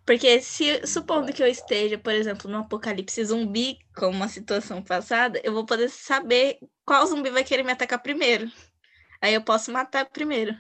Porque 0.05 0.41
se, 0.41 0.87
supondo 0.87 1.33
que 1.33 1.43
eu 1.43 1.47
esteja, 1.47 1.99
por 1.99 2.13
exemplo, 2.13 2.51
no 2.51 2.59
apocalipse 2.59 3.25
zumbi, 3.25 3.79
como 3.95 4.17
uma 4.17 4.29
situação 4.29 4.83
passada, 4.83 5.41
eu 5.45 5.53
vou 5.53 5.65
poder 5.65 5.89
saber 5.89 6.59
qual 6.85 7.07
zumbi 7.07 7.31
vai 7.31 7.45
querer 7.45 7.63
me 7.63 7.73
atacar 7.73 8.03
primeiro. 8.03 8.51
Aí 9.23 9.35
eu 9.35 9.43
posso 9.43 9.71
matar 9.71 10.07
primeiro. 10.07 10.55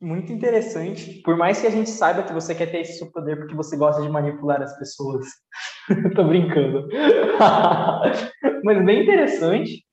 Muito 0.00 0.32
interessante. 0.32 1.20
Por 1.22 1.36
mais 1.36 1.60
que 1.60 1.66
a 1.66 1.70
gente 1.70 1.90
saiba 1.90 2.22
que 2.22 2.32
você 2.32 2.54
quer 2.54 2.70
ter 2.70 2.80
esse 2.80 2.98
superpoder 2.98 3.38
porque 3.38 3.54
você 3.54 3.76
gosta 3.76 4.00
de 4.02 4.08
manipular 4.08 4.62
as 4.62 4.78
pessoas. 4.78 5.26
Tô 6.14 6.24
brincando. 6.24 6.88
Mas 8.64 8.84
bem 8.84 9.02
interessante. 9.02 9.84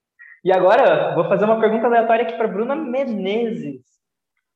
E 0.44 0.52
agora, 0.52 1.14
vou 1.14 1.28
fazer 1.28 1.44
uma 1.44 1.60
pergunta 1.60 1.86
aleatória 1.86 2.24
aqui 2.24 2.36
para 2.36 2.46
Bruna 2.46 2.76
Menezes. 2.76 3.82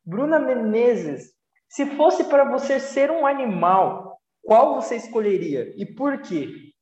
Bruna 0.05 0.39
Menezes, 0.39 1.33
se 1.71 1.87
fosse 1.97 2.25
para 2.25 2.51
você 2.51 2.81
ser 2.81 3.13
um 3.13 3.25
animal, 3.25 4.21
qual 4.43 4.75
você 4.75 4.97
escolheria 4.97 5.73
e 5.77 5.87
por 5.87 6.21
quê? 6.21 6.73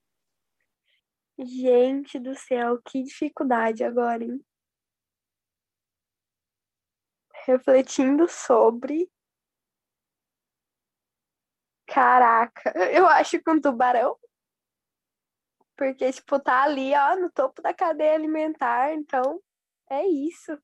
Gente 1.38 2.18
do 2.18 2.34
céu, 2.34 2.80
que 2.82 3.02
dificuldade 3.02 3.84
agora, 3.84 4.24
hein? 4.24 4.42
Refletindo 7.44 8.26
sobre. 8.28 9.10
Caraca, 11.86 12.72
eu 12.90 13.06
acho 13.06 13.38
que 13.40 13.50
um 13.50 13.60
tubarão. 13.60 14.16
Porque, 15.76 16.10
tipo, 16.10 16.40
tá 16.40 16.62
ali, 16.62 16.94
ó, 16.94 17.14
no 17.14 17.30
topo 17.30 17.60
da 17.60 17.74
cadeia 17.74 18.14
alimentar, 18.14 18.94
então 18.94 19.38
é 19.90 20.06
isso. 20.06 20.58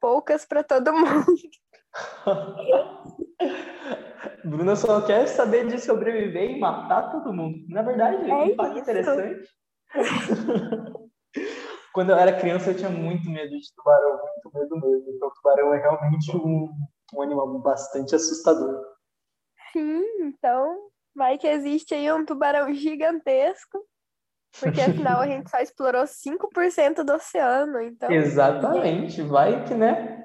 Poucas 0.00 0.46
para 0.46 0.64
todo 0.64 0.90
mundo. 0.96 1.26
Bruna 4.44 4.76
só 4.76 5.00
quer 5.02 5.26
saber 5.26 5.66
de 5.66 5.78
sobreviver 5.78 6.50
e 6.50 6.58
matar 6.58 7.10
todo 7.10 7.32
mundo. 7.32 7.58
Na 7.68 7.82
verdade, 7.82 8.30
É 8.30 8.34
um 8.34 8.54
fato 8.54 8.78
interessante. 8.78 9.48
Quando 11.92 12.10
eu 12.10 12.16
era 12.16 12.38
criança, 12.38 12.70
eu 12.70 12.76
tinha 12.76 12.88
muito 12.88 13.28
medo 13.28 13.50
de 13.50 13.74
tubarão, 13.76 14.18
muito 14.18 14.50
medo 14.54 14.76
mesmo. 14.80 15.10
Então, 15.14 15.30
tubarão 15.30 15.74
é 15.74 15.80
realmente 15.80 16.34
um, 16.34 16.70
um 17.14 17.22
animal 17.22 17.58
bastante 17.58 18.14
assustador. 18.14 18.82
Sim, 19.72 20.02
então 20.22 20.88
vai 21.14 21.36
que 21.36 21.46
existe 21.46 21.94
aí 21.94 22.10
um 22.12 22.24
tubarão 22.24 22.72
gigantesco. 22.72 23.86
Porque 24.58 24.80
afinal 24.80 25.20
a 25.20 25.26
gente 25.26 25.50
só 25.50 25.58
explorou 25.58 26.06
5% 26.06 27.04
do 27.04 27.14
oceano, 27.14 27.80
então 27.80 28.08
Exatamente. 28.12 29.22
Vai 29.22 29.64
que, 29.64 29.74
né? 29.74 30.21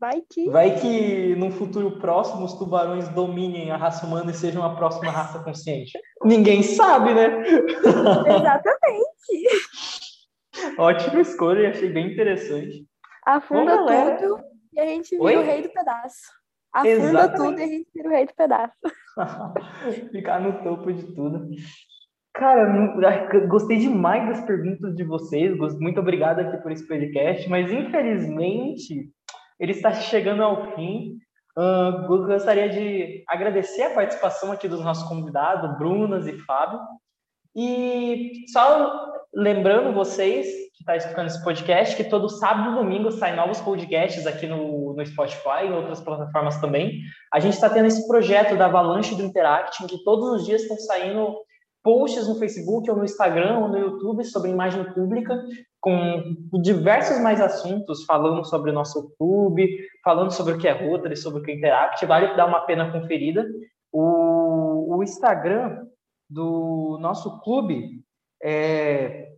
Vai 0.00 0.22
que. 0.28 0.48
Vai 0.48 0.80
que 0.80 1.36
no 1.36 1.50
futuro 1.50 1.98
próximo 2.00 2.44
os 2.44 2.54
tubarões 2.54 3.08
dominem 3.10 3.70
a 3.70 3.76
raça 3.76 4.06
humana 4.06 4.30
e 4.30 4.34
sejam 4.34 4.64
a 4.64 4.74
próxima 4.74 5.12
raça 5.12 5.44
consciente. 5.44 5.92
Ninguém 6.24 6.62
sabe, 6.62 7.12
né? 7.14 7.26
Exatamente. 8.40 9.18
Ótima 10.78 11.20
escolha, 11.20 11.70
achei 11.70 11.90
bem 11.90 12.12
interessante. 12.12 12.86
Afunda 13.26 13.76
Bom, 13.76 13.86
galera. 13.86 14.16
tudo 14.16 14.42
e 14.72 14.80
a 14.80 14.86
gente 14.86 15.10
vira 15.10 15.24
Oi? 15.24 15.36
o 15.36 15.42
rei 15.42 15.62
do 15.62 15.68
pedaço. 15.68 16.40
Afunda 16.72 16.90
Exatamente. 16.90 17.36
tudo 17.36 17.60
e 17.60 17.62
a 17.62 17.66
gente 17.66 17.88
vira 17.94 18.08
o 18.08 18.12
rei 18.12 18.26
do 18.26 18.34
pedaço. 18.34 18.74
Ficar 20.10 20.40
no 20.40 20.62
topo 20.62 20.92
de 20.92 21.14
tudo. 21.14 21.48
Cara, 22.32 22.96
gostei 23.48 23.78
demais 23.78 24.28
das 24.28 24.46
perguntas 24.46 24.94
de 24.94 25.04
vocês. 25.04 25.58
Muito 25.78 26.00
obrigado 26.00 26.38
aqui 26.38 26.56
por 26.62 26.70
esse 26.70 26.86
podcast, 26.86 27.48
mas 27.50 27.70
infelizmente 27.70 29.10
ele 29.60 29.72
está 29.72 29.92
chegando 29.92 30.42
ao 30.42 30.74
fim. 30.74 31.18
Eu 31.56 32.26
gostaria 32.26 32.68
de 32.68 33.22
agradecer 33.28 33.82
a 33.82 33.94
participação 33.94 34.50
aqui 34.50 34.66
dos 34.66 34.82
nossos 34.82 35.06
convidados, 35.06 35.76
Brunas 35.78 36.26
e 36.26 36.32
Fábio. 36.38 36.80
E 37.54 38.32
só 38.50 39.12
lembrando 39.34 39.92
vocês 39.92 40.46
que 40.46 40.82
está 40.82 40.96
escutando 40.96 41.26
esse 41.26 41.44
podcast, 41.44 41.94
que 41.94 42.04
todo 42.04 42.28
sábado 42.28 42.70
e 42.70 42.74
domingo 42.76 43.12
saem 43.12 43.36
novos 43.36 43.60
podcasts 43.60 44.26
aqui 44.26 44.46
no, 44.46 44.94
no 44.94 45.06
Spotify 45.06 45.66
e 45.66 45.72
outras 45.72 46.00
plataformas 46.00 46.58
também. 46.60 47.00
A 47.32 47.38
gente 47.38 47.54
está 47.54 47.68
tendo 47.68 47.86
esse 47.86 48.08
projeto 48.08 48.56
da 48.56 48.66
Avalanche 48.66 49.14
do 49.14 49.22
Interact, 49.22 49.84
em 49.84 49.86
que 49.86 50.02
todos 50.02 50.40
os 50.40 50.46
dias 50.46 50.62
estão 50.62 50.78
saindo 50.78 51.36
posts 51.82 52.26
no 52.26 52.36
Facebook 52.36 52.90
ou 52.90 52.96
no 52.96 53.04
Instagram 53.04 53.58
ou 53.58 53.68
no 53.68 53.78
YouTube 53.78 54.24
sobre 54.24 54.50
imagem 54.50 54.84
pública, 54.92 55.38
com 55.80 56.36
diversos 56.60 57.18
mais 57.20 57.40
assuntos, 57.40 58.04
falando 58.04 58.44
sobre 58.44 58.70
o 58.70 58.74
nosso 58.74 59.14
clube, 59.16 59.78
falando 60.04 60.30
sobre 60.30 60.52
o 60.52 60.58
que 60.58 60.68
é 60.68 60.72
Rotary, 60.72 61.16
sobre 61.16 61.40
o 61.40 61.42
que 61.42 61.50
é 61.50 61.54
Interact. 61.54 62.04
Vale 62.04 62.36
dar 62.36 62.46
uma 62.46 62.60
pena 62.60 62.92
conferida. 62.92 63.46
O, 63.90 64.96
o 64.96 65.02
Instagram 65.02 65.86
do 66.28 66.98
nosso 67.00 67.40
clube 67.40 68.02
é 68.42 69.32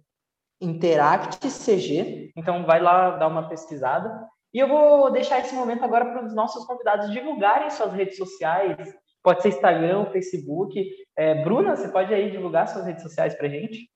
Interact 0.61 1.49
CG, 1.49 2.33
então 2.37 2.67
vai 2.67 2.81
lá 2.81 3.17
dar 3.17 3.29
uma 3.29 3.49
pesquisada. 3.49 4.29
E 4.53 4.59
eu 4.59 4.69
vou 4.69 5.11
deixar 5.11 5.39
esse 5.39 5.55
momento 5.55 5.85
agora 5.85 6.05
para 6.05 6.27
os 6.27 6.35
nossos 6.35 6.65
convidados 6.67 7.11
divulgarem 7.11 7.71
suas 7.71 7.93
redes 7.93 8.17
sociais, 8.17 8.77
pode 9.23 9.43
ser 9.43 9.49
Instagram, 9.49 10.11
Facebook. 10.13 10.85
É, 11.17 11.43
Bruna, 11.43 11.75
você 11.75 11.89
pode 11.89 12.13
aí 12.13 12.31
divulgar 12.31 12.69
suas 12.69 12.85
redes 12.85 13.03
sociais 13.03 13.35
para 13.35 13.49
gente? 13.49 13.91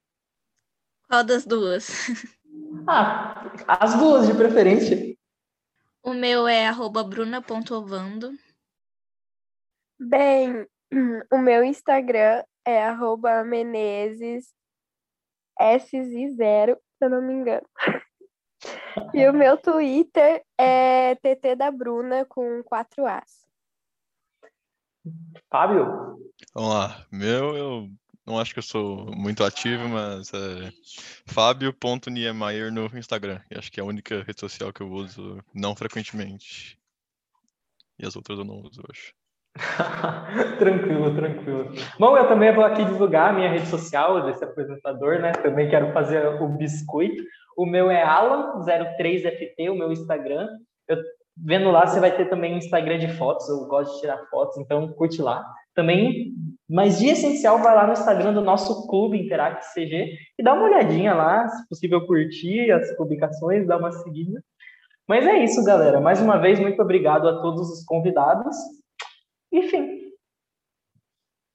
Qual 1.08 1.22
das 1.22 1.44
duas? 1.44 1.88
Ah, 2.86 3.50
as 3.66 3.94
duas 3.98 4.26
de 4.26 4.34
preferência. 4.34 5.16
O 6.02 6.14
meu 6.14 6.46
é 6.46 6.70
bruna.ovando. 7.08 8.32
Bem, 9.98 10.66
o 11.32 11.38
meu 11.38 11.64
Instagram 11.64 12.44
é 12.64 12.84
arroba 12.84 13.44
Menezes 13.44 14.54
SZ0, 15.60 16.76
se 16.76 17.04
eu 17.04 17.10
não 17.10 17.22
me 17.22 17.34
engano. 17.34 17.66
E 19.12 19.28
o 19.28 19.32
meu 19.32 19.56
Twitter 19.58 20.42
é 20.58 21.14
TT 21.16 21.54
da 21.56 21.70
Bruna 21.70 22.24
com 22.24 22.62
quatro 22.64 23.06
As. 23.06 23.46
Fábio? 25.50 25.84
Vamos 26.54 26.70
lá. 26.70 27.06
Meu, 27.12 27.56
eu 27.56 27.90
não 28.26 28.38
acho 28.38 28.52
que 28.52 28.58
eu 28.58 28.62
sou 28.62 29.06
muito 29.14 29.44
ativo, 29.44 29.88
mas 29.88 30.32
é 30.34 30.72
fábio.niemeyer 31.26 32.72
no 32.72 32.86
Instagram. 32.98 33.40
E 33.50 33.56
acho 33.56 33.70
que 33.70 33.78
é 33.78 33.82
a 33.82 33.86
única 33.86 34.22
rede 34.22 34.40
social 34.40 34.72
que 34.72 34.80
eu 34.80 34.90
uso 34.90 35.38
não 35.54 35.76
frequentemente. 35.76 36.76
E 37.98 38.04
as 38.04 38.16
outras 38.16 38.38
eu 38.38 38.44
não 38.44 38.56
uso, 38.56 38.80
eu 38.80 38.86
acho. 38.90 39.14
tranquilo, 40.58 41.14
tranquilo. 41.14 41.72
Bom, 41.98 42.16
eu 42.16 42.28
também 42.28 42.52
vou 42.52 42.64
aqui 42.64 42.84
divulgar 42.84 43.30
a 43.30 43.32
minha 43.32 43.48
rede 43.48 43.68
social 43.68 44.26
desse 44.26 44.44
apresentador, 44.44 45.20
né? 45.20 45.32
Também 45.32 45.70
quero 45.70 45.92
fazer 45.92 46.26
o 46.26 46.48
biscoito. 46.48 47.22
O 47.56 47.64
meu 47.64 47.90
é 47.90 48.04
Alan03FT, 48.04 49.70
o 49.70 49.74
meu 49.74 49.92
Instagram. 49.92 50.48
Eu, 50.88 50.98
vendo 51.36 51.70
lá, 51.70 51.86
você 51.86 52.00
vai 52.00 52.14
ter 52.14 52.28
também 52.28 52.54
um 52.54 52.58
Instagram 52.58 52.98
de 52.98 53.08
fotos. 53.08 53.48
Eu 53.48 53.66
gosto 53.66 53.94
de 53.94 54.00
tirar 54.00 54.18
fotos, 54.26 54.58
então 54.58 54.92
curte 54.92 55.22
lá. 55.22 55.42
Também, 55.76 56.32
mas 56.68 56.98
de 56.98 57.06
essencial, 57.06 57.58
vai 57.58 57.74
lá 57.74 57.86
no 57.86 57.92
Instagram 57.92 58.32
do 58.32 58.40
nosso 58.40 58.88
clube 58.88 59.20
Interact 59.20 59.64
CG 59.72 60.16
e 60.36 60.42
dá 60.42 60.54
uma 60.54 60.64
olhadinha 60.64 61.14
lá, 61.14 61.46
se 61.46 61.68
possível 61.68 62.04
curtir 62.04 62.72
as 62.72 62.96
publicações, 62.96 63.66
dá 63.66 63.76
uma 63.76 63.92
seguida. 63.92 64.42
Mas 65.06 65.24
é 65.24 65.44
isso, 65.44 65.62
galera. 65.62 66.00
Mais 66.00 66.20
uma 66.20 66.38
vez, 66.38 66.58
muito 66.58 66.82
obrigado 66.82 67.28
a 67.28 67.40
todos 67.40 67.70
os 67.70 67.84
convidados 67.84 68.56
enfim, 69.52 69.95